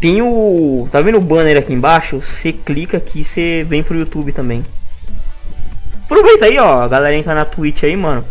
[0.00, 0.88] Tem o.
[0.90, 2.20] Tá vendo o banner aqui embaixo?
[2.20, 4.64] Você clica aqui você vem pro YouTube também.
[6.04, 6.82] Aproveita aí, ó.
[6.82, 8.24] A que tá na Twitch aí, mano.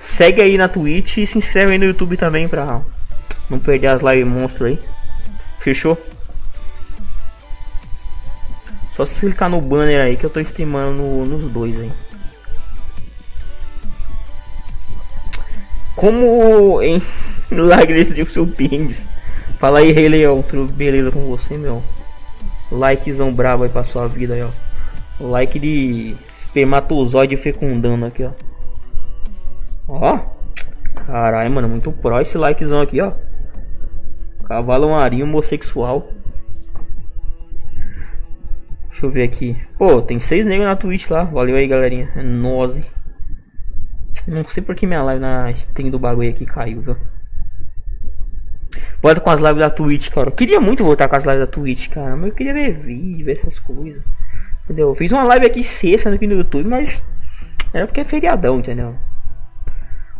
[0.00, 2.80] Segue aí na Twitch e se inscreve aí no YouTube também pra
[3.50, 4.78] não perder as lives monstro aí.
[5.60, 5.98] Fechou?
[8.96, 11.92] Só se clicar no banner aí que eu tô streamando no- nos dois aí.
[16.00, 16.80] Como
[17.52, 19.06] enlagrecer o seu pênis?
[19.60, 21.82] Fala aí, Rei Leão, tudo beleza com você, meu?
[22.72, 24.48] Likezão brabo aí pra sua vida aí, ó.
[25.20, 28.30] Like de espermatozoide fecundando aqui, ó.
[29.86, 30.18] Ó.
[31.06, 33.12] Caralho, mano, muito pró esse likezão aqui, ó.
[34.46, 36.08] Cavalo marinho homossexual.
[38.88, 39.54] Deixa eu ver aqui.
[39.76, 41.24] Pô, tem seis negros na Twitch lá.
[41.24, 42.10] Valeu aí, galerinha.
[42.16, 42.90] É nose.
[44.30, 46.96] Não sei porque minha live na stream do bagulho aqui caiu, viu?
[49.02, 50.28] Volta com as lives da Twitch, cara.
[50.28, 52.14] Eu queria muito voltar com as lives da Twitch, cara.
[52.14, 54.00] Mas eu queria ver vídeo, ver essas coisas.
[54.62, 54.90] Entendeu?
[54.90, 57.04] Eu fiz uma live aqui sexta aqui no YouTube, mas
[57.74, 58.94] era porque é feriadão, entendeu?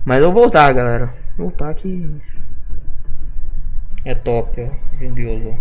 [0.05, 1.15] Mas eu vou voltar, galera.
[1.39, 2.11] Voltar que
[4.05, 4.99] é top, ó.
[4.99, 5.57] Grandioso.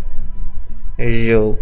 [0.98, 1.60] É jogo.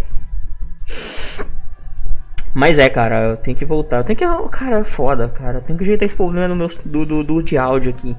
[2.57, 3.97] Mas é, cara, eu tenho que voltar.
[3.97, 4.49] Eu tenho que.
[4.49, 5.59] Cara, é foda, cara.
[5.59, 8.17] Eu tenho que ajeitar esse problema no meu do, do, do de áudio aqui.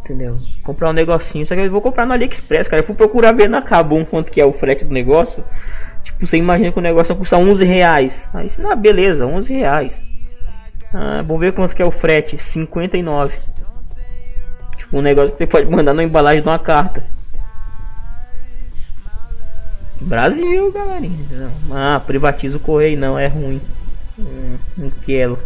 [0.00, 0.34] Entendeu?
[0.62, 1.44] Comprar um negocinho.
[1.44, 2.80] Só que eu vou comprar no AliExpress, cara.
[2.80, 5.44] Eu fui procurar ver na Cabum quanto que é o frete do negócio.
[6.02, 8.30] Tipo, você imagina que o negócio custa 11 reais.
[8.32, 10.00] Aí você, ah, beleza, 11 reais.
[10.94, 12.38] Ah, vamos ver quanto que é o frete.
[12.38, 13.36] 59.
[14.78, 17.02] Tipo, um negócio que você pode mandar na embalagem de uma carta.
[20.00, 21.50] Brasil, galerinha.
[21.70, 23.60] Ah, privatiza o correio não, é ruim.
[24.18, 25.38] Hum, não quero.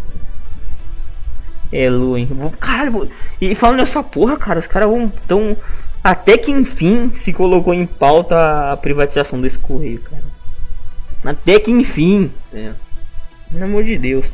[1.73, 2.27] É ruim.
[2.27, 3.09] Vou- Caralho,
[3.41, 5.57] e falando nessa porra, cara, os caras vão tão.
[6.03, 10.23] Até que enfim se colocou em pauta a privatização desse correio, cara.
[11.25, 12.31] Até que enfim.
[12.53, 12.73] É.
[13.53, 14.27] Pelo amor de Deus.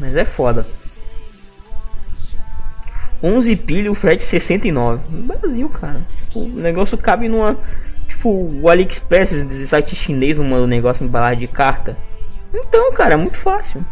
[0.00, 0.66] Mas é foda.
[3.24, 5.02] 11 pilha o frete 69.
[5.10, 6.02] No Brasil, cara.
[6.26, 7.56] Tipo, o negócio cabe numa.
[8.06, 11.96] Tipo, o AliExpress, esse site chinês, não manda um negócio embalado de carta.
[12.52, 13.84] Então, cara, é muito fácil.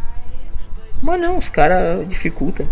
[1.01, 2.67] Mas não, os caras dificultam.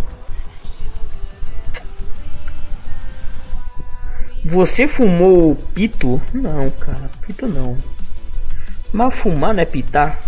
[4.46, 6.22] Você fumou pito?
[6.32, 7.76] Não, cara, pito não.
[8.94, 10.20] Mas fumar não é pitar?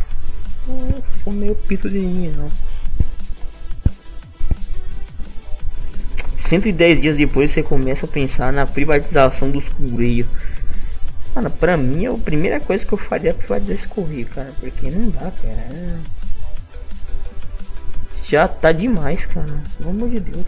[0.67, 2.49] Não fumei o pito de ninguém, não.
[6.43, 10.27] 110 dias depois você começa a pensar na privatização dos Correios.
[11.33, 14.51] Mano, pra mim a primeira coisa que eu faria é privatizar esse Correio, cara.
[14.59, 15.99] Porque não dá, cara.
[18.23, 19.63] Já tá demais, cara.
[19.77, 20.45] Pelo amor de Deus.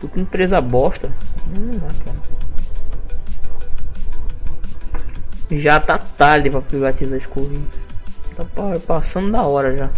[0.00, 1.10] Puta empresa bosta.
[1.54, 2.16] Não dá, cara.
[5.50, 7.62] Já tá tarde pra privatizar esse Correio.
[8.36, 9.90] Tá pa- passando da hora já.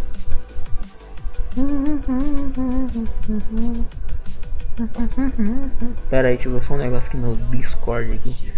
[6.08, 8.52] Pera aí, deixa eu ver só um negócio aqui no Discord aqui.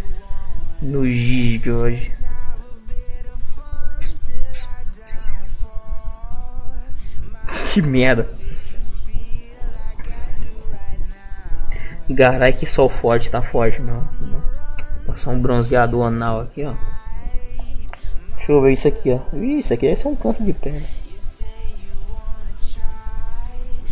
[0.83, 2.13] No Giz de hoje.
[7.73, 8.29] Que merda.
[12.09, 14.07] Garai que sol forte, tá forte, não.
[15.07, 16.75] Passar um bronzeador anal aqui, ó.
[18.37, 19.37] Deixa eu ver isso aqui, ó.
[19.37, 20.87] Ih, isso aqui é só um câncer de perna.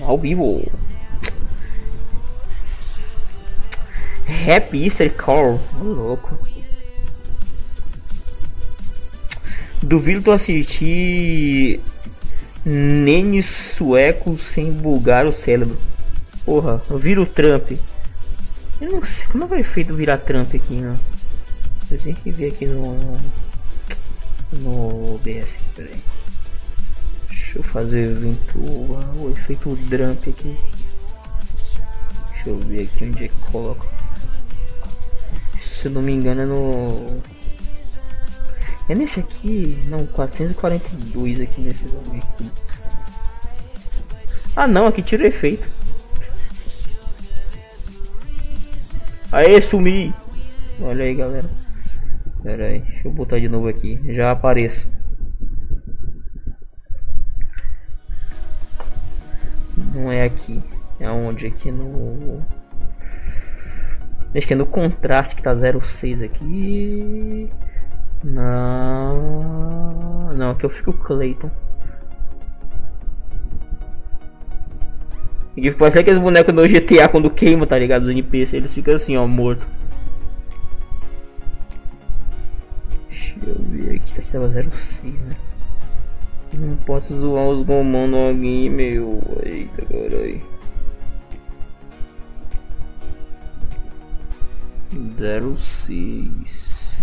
[0.03, 0.63] Ao vivo.
[4.29, 5.61] Happy Easter Call.
[5.81, 6.39] Ô, louco.
[9.83, 11.81] Duvido tu assistir
[12.65, 15.79] Nene sueco sem bugar o cérebro.
[16.45, 17.73] Porra, eu viro o Trump.
[18.81, 20.99] Eu não sei como é é feito virar Trump aqui, né?
[21.91, 23.19] Eu tenho que ver aqui no.
[24.53, 26.01] No OBS, peraí.
[27.29, 28.59] Deixa eu fazer o evento.
[28.59, 30.57] O efeito Trump aqui.
[32.33, 33.98] Deixa eu ver aqui onde é que coloca.
[35.79, 37.23] Se eu não me engano é no.
[38.89, 39.79] É nesse aqui?
[39.87, 42.51] Não, 442 aqui nesse nome aqui.
[44.57, 45.71] Ah não, aqui tira efeito.
[49.31, 50.13] Aê, sumi!
[50.81, 51.49] Olha aí, galera.
[52.43, 54.01] Pera aí, deixa eu botar de novo aqui.
[54.13, 54.91] Já apareço.
[59.95, 60.61] Não é aqui.
[60.99, 61.47] É onde?
[61.47, 62.45] Aqui no.
[64.35, 67.51] Acho que é no contraste que tá 06 aqui.
[68.23, 69.19] Não.
[70.35, 71.51] Não, aqui eu fico Clayton.
[75.57, 78.03] E pode ser aqueles bonecos do GTA quando queima, tá ligado?
[78.05, 79.67] Os NPC, eles ficam assim, ó, morto.
[83.09, 85.37] Deixa eu ver aqui, tá aqui tava 06, né?
[86.53, 89.21] Não posso zoar os gomão no alguém, meu.
[89.43, 90.58] Eita, caralho.
[95.19, 96.99] 06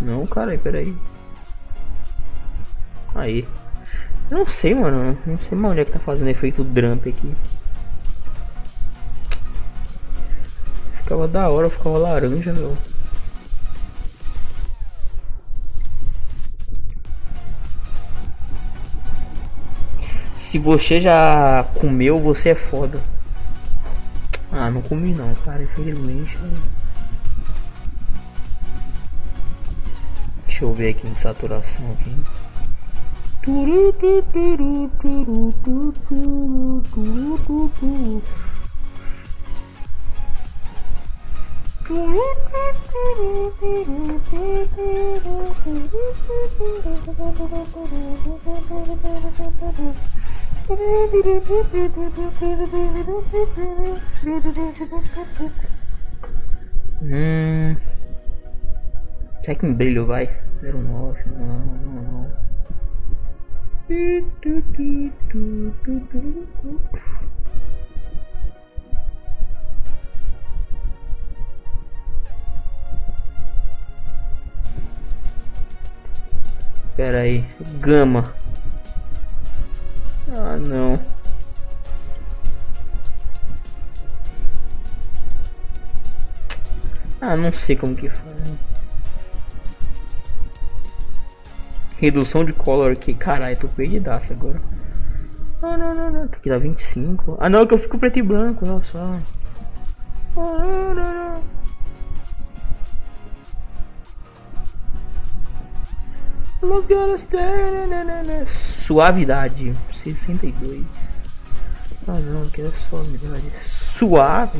[0.00, 0.96] Não, cara, peraí.
[3.14, 3.46] Aí.
[4.30, 5.16] Eu não sei, mano.
[5.26, 7.34] Não sei mais onde é que tá fazendo efeito Dramp aqui.
[11.02, 12.76] Ficava da hora, ficava laranja, meu.
[20.38, 23.00] Se você já comeu, você é foda.
[24.64, 26.38] Ah, não comi não, cara, infelizmente.
[30.46, 32.16] Deixa eu ver aqui em saturação aqui.
[57.02, 57.76] Hum.
[59.44, 60.30] Será que um brilho vai?
[60.62, 62.30] 09, não, não, não.
[76.96, 77.44] Pera aí,
[77.80, 78.41] gama.
[80.34, 80.98] Ah, não.
[87.20, 88.22] Ah, não sei como que faz.
[91.98, 93.14] Redução de color aqui.
[93.14, 94.60] Caralho, tô perdidaço agora.
[95.60, 96.24] Não, não, não, não.
[96.24, 97.36] Aqui dá 25.
[97.38, 98.98] Ah, não, é que eu fico preto e branco, só.
[98.98, 101.61] Ah, não, não, não.
[108.46, 109.74] Suavidade.
[109.92, 110.84] 62
[112.08, 114.58] Ah não, que era suavidade Suave?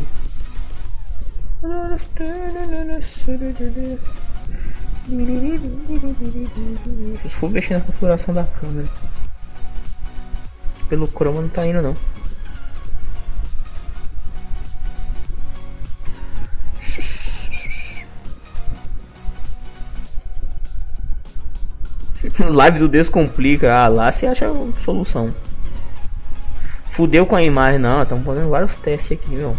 [7.22, 8.88] Se for mexer na configuração da câmera.
[10.88, 11.96] Pelo chroma não tá indo não
[22.38, 23.74] Live do Descomplica.
[23.74, 24.46] Ah, lá você acha
[24.82, 25.34] solução.
[26.90, 28.02] Fudeu com a imagem, não.
[28.02, 29.56] Estamos fazendo vários testes aqui, meu.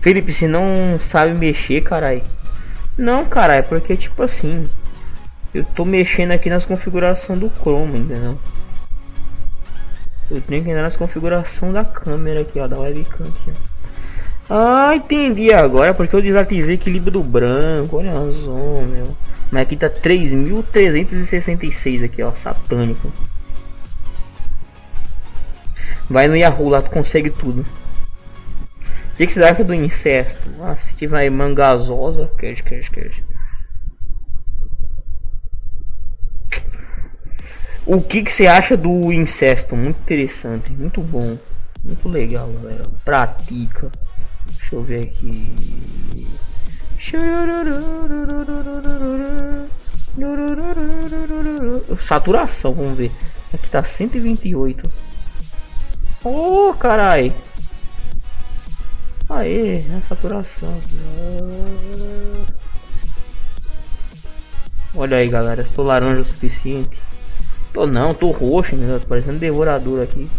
[0.00, 2.22] Felipe, se não sabe mexer, carai.
[2.96, 4.68] Não, carai, é porque tipo assim.
[5.54, 8.38] Eu tô mexendo aqui nas configurações do Chrome, entendeu?
[10.30, 13.71] Eu tenho que entrar nas configurações da câmera aqui, ó, da webcam aqui, ó.
[14.54, 19.16] Ah, entendi agora, porque eu desativei equilíbrio do branco, olha só, meu.
[19.50, 23.10] Mas aqui tá 3.366 aqui, ó, satânico.
[26.06, 27.62] Vai no Yahoo lá, tu consegue tudo.
[27.62, 30.50] O que, que você acha do incesto?
[30.60, 33.24] Ah, se tiver mangazosa, queijo, queijo, queijo.
[37.86, 39.74] O que, que você acha do incesto?
[39.74, 41.38] Muito interessante, muito bom,
[41.82, 42.84] muito legal, galera.
[43.02, 43.90] Pratica.
[44.62, 45.52] Deixa eu ver aqui.
[52.00, 53.10] Saturação, vamos ver.
[53.52, 54.88] Aqui tá 128.
[56.24, 57.34] Oh, carai.
[59.28, 60.80] Aê, a saturação.
[64.94, 65.62] Olha aí, galera.
[65.62, 66.98] Estou laranja o suficiente.
[67.72, 68.98] Tô não, tô roxo, né?
[69.00, 70.30] Tô parecendo devorador aqui.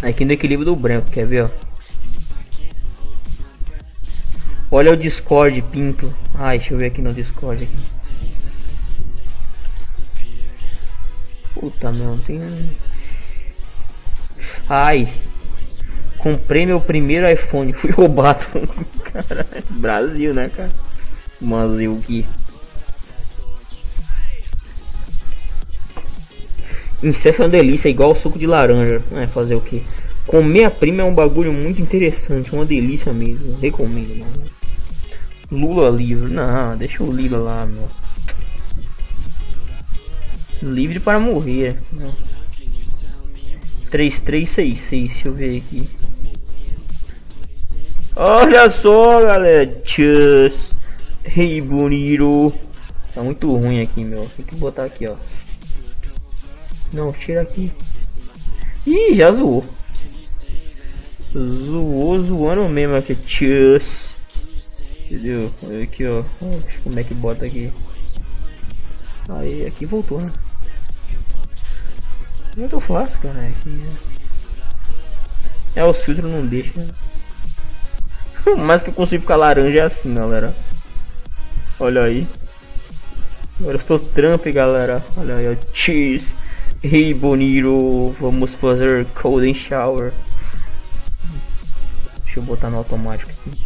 [0.00, 1.50] Aqui no equilíbrio do branco, quer ver, ó?
[4.70, 6.14] Olha o Discord, Pinto.
[6.34, 7.78] Ai, deixa eu ver aqui no Discord aqui.
[11.52, 12.78] Puta, meu, tem...
[14.68, 15.08] Ai.
[16.18, 18.46] Comprei meu primeiro iPhone, fui roubado.
[19.02, 20.83] Caralho, Brasil, né, cara?
[21.44, 22.24] Mas eu que...
[27.02, 29.02] Incesto é uma delícia, igual o suco de laranja.
[29.12, 29.82] É, fazer o que?
[30.26, 33.58] Comer a prima é um bagulho muito interessante, uma delícia mesmo.
[33.58, 34.42] Recomendo, mano.
[35.52, 36.32] Lula livre.
[36.32, 37.88] Não, deixa o Lula lá, meu.
[40.62, 41.76] Livre para morrer.
[41.92, 42.14] Não.
[43.90, 45.88] 3366, deixa eu ver aqui.
[48.16, 49.66] Olha só, galera.
[49.84, 50.73] Tchus.
[51.24, 52.52] Rei bonito.
[53.14, 54.30] Tá muito ruim aqui, meu.
[54.36, 55.16] Tem que botar aqui, ó.
[56.92, 57.72] Não, tira aqui.
[58.86, 59.64] Ih, já zoou.
[61.34, 63.14] Zoou, zoando mesmo aqui.
[63.14, 64.16] Tchus.
[65.06, 65.50] Entendeu?
[65.82, 66.22] Aqui, ó.
[66.82, 67.72] Como é que bota aqui?
[69.28, 70.32] Aí, aqui voltou, né?
[72.52, 73.48] Como é que eu faço, cara?
[73.48, 73.96] Aqui, né?
[75.76, 76.84] É, os filtros não deixam.
[76.84, 76.92] né?
[78.46, 80.54] O mais que eu consigo ficar laranja é assim, galera.
[81.80, 82.26] Olha aí.
[83.58, 85.04] Agora eu estou Trump, galera.
[85.16, 85.58] Olha aí.
[85.72, 86.36] Cheese.
[86.82, 88.14] Hey, bonito.
[88.20, 90.12] Vamos fazer Golden Shower.
[92.24, 93.64] Deixa eu botar no automático aqui.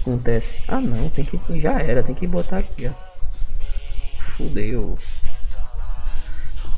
[0.00, 0.62] Acontece.
[0.66, 1.10] Ah, não.
[1.10, 1.38] Tem que.
[1.60, 2.02] Já era.
[2.02, 2.92] Tem que botar aqui, ó.
[4.36, 4.98] Fudeu.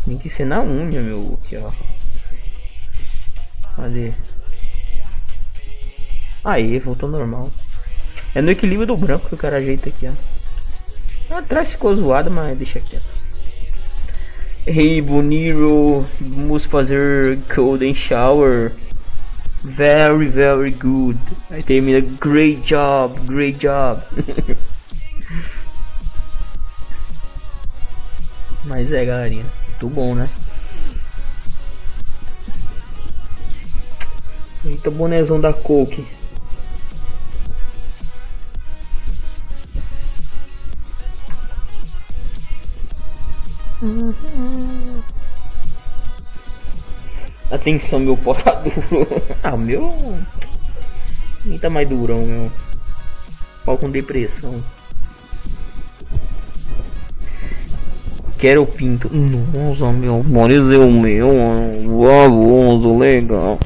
[0.05, 1.39] Tem que ser na unha, meu.
[1.41, 1.71] Aqui, ó.
[3.77, 4.13] Cadê?
[6.45, 7.51] Aí, voltou normal.
[8.35, 10.13] É no equilíbrio do branco que o cara ajeita aqui, ó.
[11.37, 13.05] Atrás ficou zoado, mas deixa quieto.
[14.67, 16.07] Hey, bonito.
[16.21, 18.73] Vamos fazer Golden Shower.
[19.63, 21.19] Very, very good.
[21.51, 22.01] Aí termina.
[22.21, 24.03] Great job, great job.
[28.65, 29.47] mas é, galerinha.
[29.69, 30.31] Muito bom, né?
[34.65, 36.07] Eita, bonezão da Coke.
[47.51, 48.43] Atenção, meu duro.
[49.43, 50.19] ah, meu.
[51.45, 52.53] Nem tá mais durão, meu.
[53.65, 54.63] Pau com depressão.
[58.39, 59.09] Quero pinto.
[59.15, 60.17] Nossa, meu.
[60.17, 60.23] O
[60.91, 61.31] meu.
[61.99, 63.59] Baboso, legal.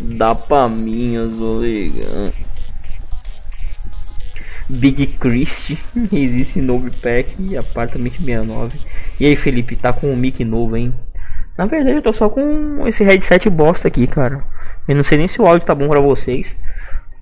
[0.00, 1.16] Dá pra mim,
[1.58, 2.32] legal.
[4.72, 5.78] Big Christie,
[6.10, 8.78] existe novo pack e apartamento 69.
[9.20, 10.94] E aí, Felipe, tá com um mic novo, hein?
[11.58, 14.42] Na verdade, eu tô só com esse headset bosta aqui, cara.
[14.88, 16.58] Eu não sei nem se o áudio tá bom pra vocês.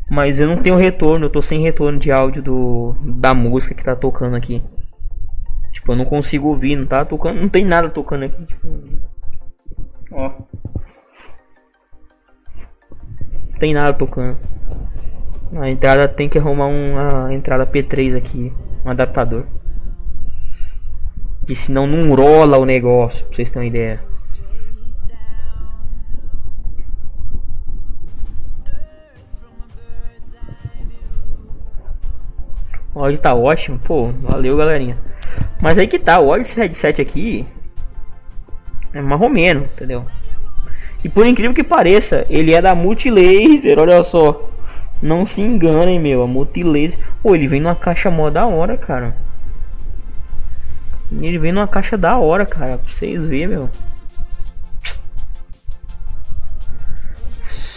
[0.09, 3.85] Mas eu não tenho retorno, eu tô sem retorno de áudio do da música que
[3.85, 4.63] tá tocando aqui.
[5.73, 8.69] Tipo, eu não consigo ouvir, não tá tocando, não tem nada tocando aqui, tipo.
[10.13, 10.33] Ó.
[13.53, 14.39] Não tem nada tocando.
[15.57, 18.53] A entrada tem que arrumar uma entrada P3 aqui,
[18.85, 19.45] um adaptador.
[21.45, 24.01] Que senão não rola o negócio, pra vocês terem uma ideia.
[32.95, 34.99] O áudio tá ótimo, pô, valeu galerinha.
[35.61, 37.47] Mas aí que tá, o áudio desse headset aqui
[38.93, 40.05] é marromeno, entendeu?
[41.03, 44.51] E por incrível que pareça, ele é da Multilaser, olha só.
[45.03, 46.99] Não se enganem, meu, a Multilaser.
[47.23, 49.17] Pô, ele vem numa caixa mó da hora, cara.
[51.11, 53.63] Ele vem numa caixa da hora, cara, pra vocês verem, meu.
[53.63, 53.71] Não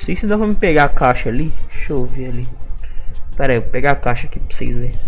[0.05, 1.51] sei se dá pra me pegar a caixa ali.
[1.71, 2.47] Deixa eu ver ali.
[3.37, 4.99] Pera aí, vou pegar a caixa aqui pra vocês verem.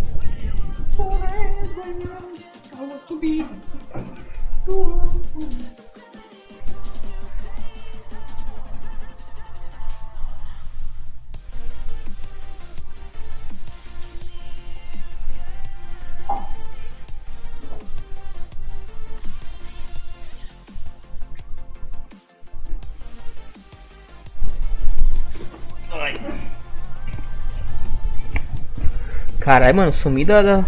[29.45, 30.65] Caralho, mano, sumida da.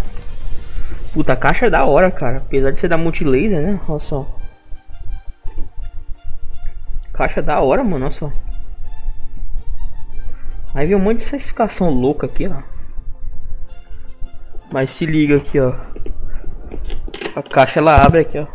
[1.12, 2.38] Puta, a caixa é da hora, cara.
[2.38, 3.80] Apesar de ser da multilaser, né?
[3.90, 4.38] Olha só.
[7.12, 8.06] Caixa da hora, mano.
[8.06, 8.32] Olha só.
[10.76, 12.62] Aí vem um monte de especificação louca aqui, ó.
[14.72, 15.74] Mas se liga aqui, ó.
[17.36, 18.46] A caixa ela abre aqui, ó.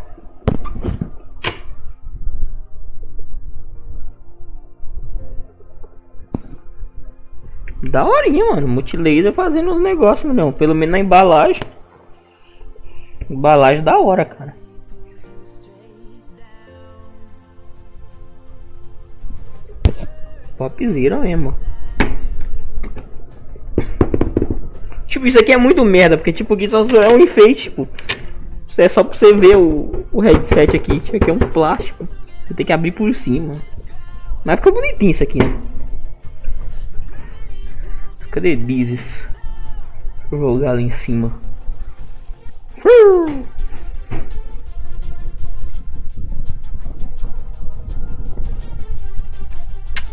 [7.83, 8.69] Da horinha, mano.
[8.69, 10.53] Multilaser fazendo os negócios, não.
[10.53, 11.63] Pelo menos na embalagem.
[13.29, 14.55] Embalagem da hora, cara.
[20.57, 21.55] Popzera mesmo.
[25.07, 27.89] Tipo, isso aqui é muito merda, porque tipo, só é um enfeite, tipo.
[28.69, 31.01] Isso é só pra você ver o, o headset aqui.
[31.01, 32.07] Tipo, aqui é um plástico.
[32.47, 33.61] Você tem que abrir por cima.
[34.45, 35.72] Mas fica bonitinho isso aqui, né?
[38.33, 39.29] Cadê Dizes?
[40.31, 41.31] Vou jogar lá em cima.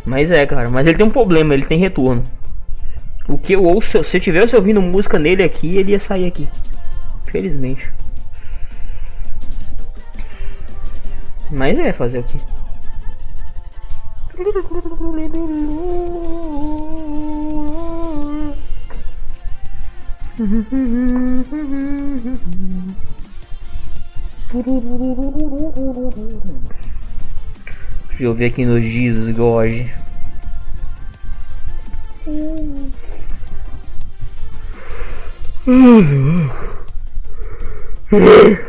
[0.06, 2.22] Mas é, cara, mas ele tem um problema, ele tem retorno.
[3.30, 6.50] O que eu ouço, se eu tivesse ouvindo música nele aqui, ele ia sair aqui.
[7.26, 7.90] Felizmente.
[11.50, 12.38] Mas é fazer o que?
[20.40, 20.54] Deixa
[28.22, 29.94] eu ver aqui no Discord.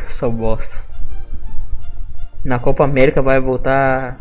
[0.09, 0.76] Só bosta.
[2.44, 4.18] Na Copa América vai voltar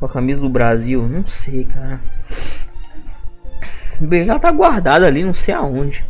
[0.00, 1.06] com a camisa do Brasil?
[1.06, 2.00] Não sei, cara.
[4.00, 6.04] Bem, já tá guardada ali, não sei aonde.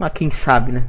[0.00, 0.86] Mas quem sabe, né?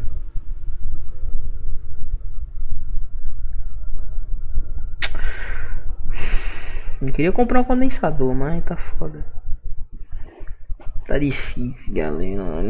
[7.02, 9.26] Eu queria comprar um condensador, mas tá foda.
[11.06, 12.64] Tá difícil, galera.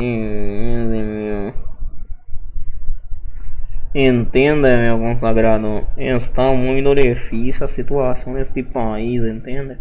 [3.93, 5.85] Entenda, meu consagrado.
[5.95, 9.77] Está muito difícil a situação neste país, entende?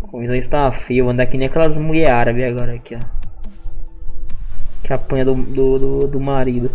[0.00, 1.02] A coisa está feia.
[1.02, 3.19] Vou andar que nem aquelas mulheres árabes agora aqui, ó
[4.90, 6.68] que apanha do, do, do, do marido.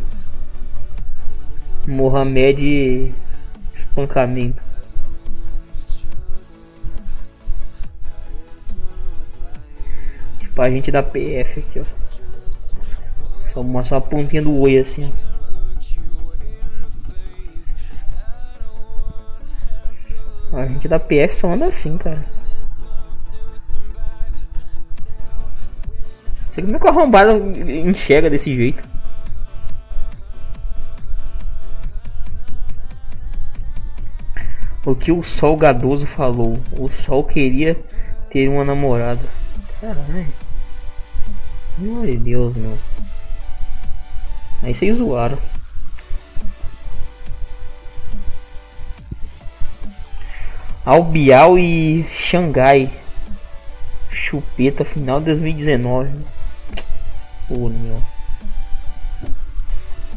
[1.85, 3.13] Mohamed
[3.73, 4.63] espancamento.
[10.39, 11.85] Tipo a gente da PF aqui, ó.
[13.43, 15.11] Só uma só a pontinha do oi assim,
[20.53, 20.57] ó.
[20.57, 22.34] A gente da PF só anda assim, cara.
[26.55, 27.31] Sei como é que o arrombado
[27.69, 28.81] enxerga desse jeito.
[34.85, 36.57] O que o Sol Gadoso falou.
[36.71, 37.75] O Sol queria
[38.29, 39.19] ter uma namorada.
[39.81, 40.33] Caralho.
[42.01, 42.79] Ai Deus, meu.
[44.63, 45.37] Aí vocês zoaram.
[50.85, 52.89] Albial e Xangai.
[54.09, 56.34] Chupeta final de 2019.
[57.47, 58.01] Pô, meu.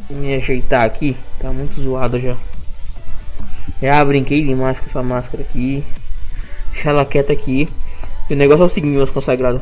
[0.09, 1.15] Vou me ajeitar aqui.
[1.39, 2.35] Tá muito zoado já.
[3.81, 5.83] Já brinquei demais com essa máscara aqui.
[6.73, 7.69] Deixa ela quieta aqui.
[8.29, 9.61] E o negócio é o seguinte, meus consagrados.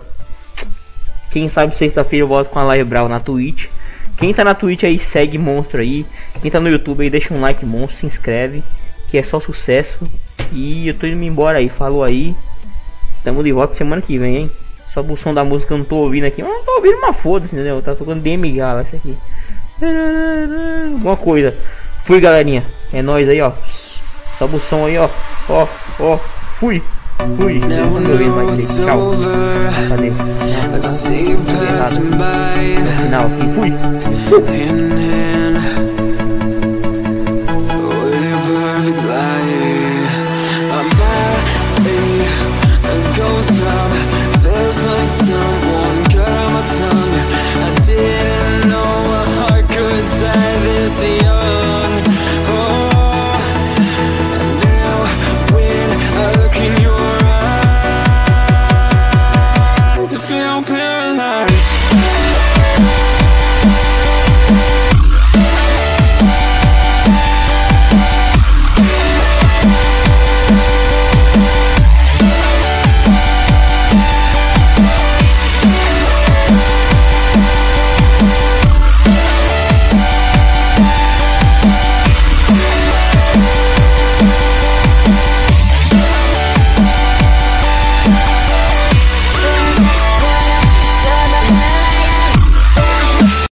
[1.32, 3.68] Quem sabe sexta-feira eu volto com a live Brawl na Twitch.
[4.18, 6.06] Quem tá na Twitch aí, segue monstro aí.
[6.42, 8.64] Quem tá no YouTube aí, deixa um like monstro, se inscreve.
[9.10, 10.00] Que é só sucesso.
[10.52, 11.70] E eu tô indo embora aí.
[11.70, 12.36] Falou aí.
[13.24, 14.52] Tamo de volta semana que vem, hein?
[14.98, 16.42] Só o som da música eu não tô ouvindo aqui.
[16.42, 17.80] Mas não tô ouvindo uma foda, entendeu?
[17.84, 19.16] Tá tocando DM Galaxy aqui.
[20.92, 21.54] Alguma coisa.
[22.04, 22.64] Fui, galerinha.
[22.92, 23.52] É nóis aí, ó.
[24.40, 25.08] Sobe o som aí, ó.
[25.50, 25.68] Ó,
[26.00, 26.18] ó.
[26.58, 26.82] Fui.
[27.38, 27.60] Fui.
[27.60, 29.12] Tchau.
[29.88, 30.10] Cadê?
[30.10, 30.18] By
[32.82, 33.54] No final aqui.
[33.54, 33.72] Fui.
[34.58, 35.47] hand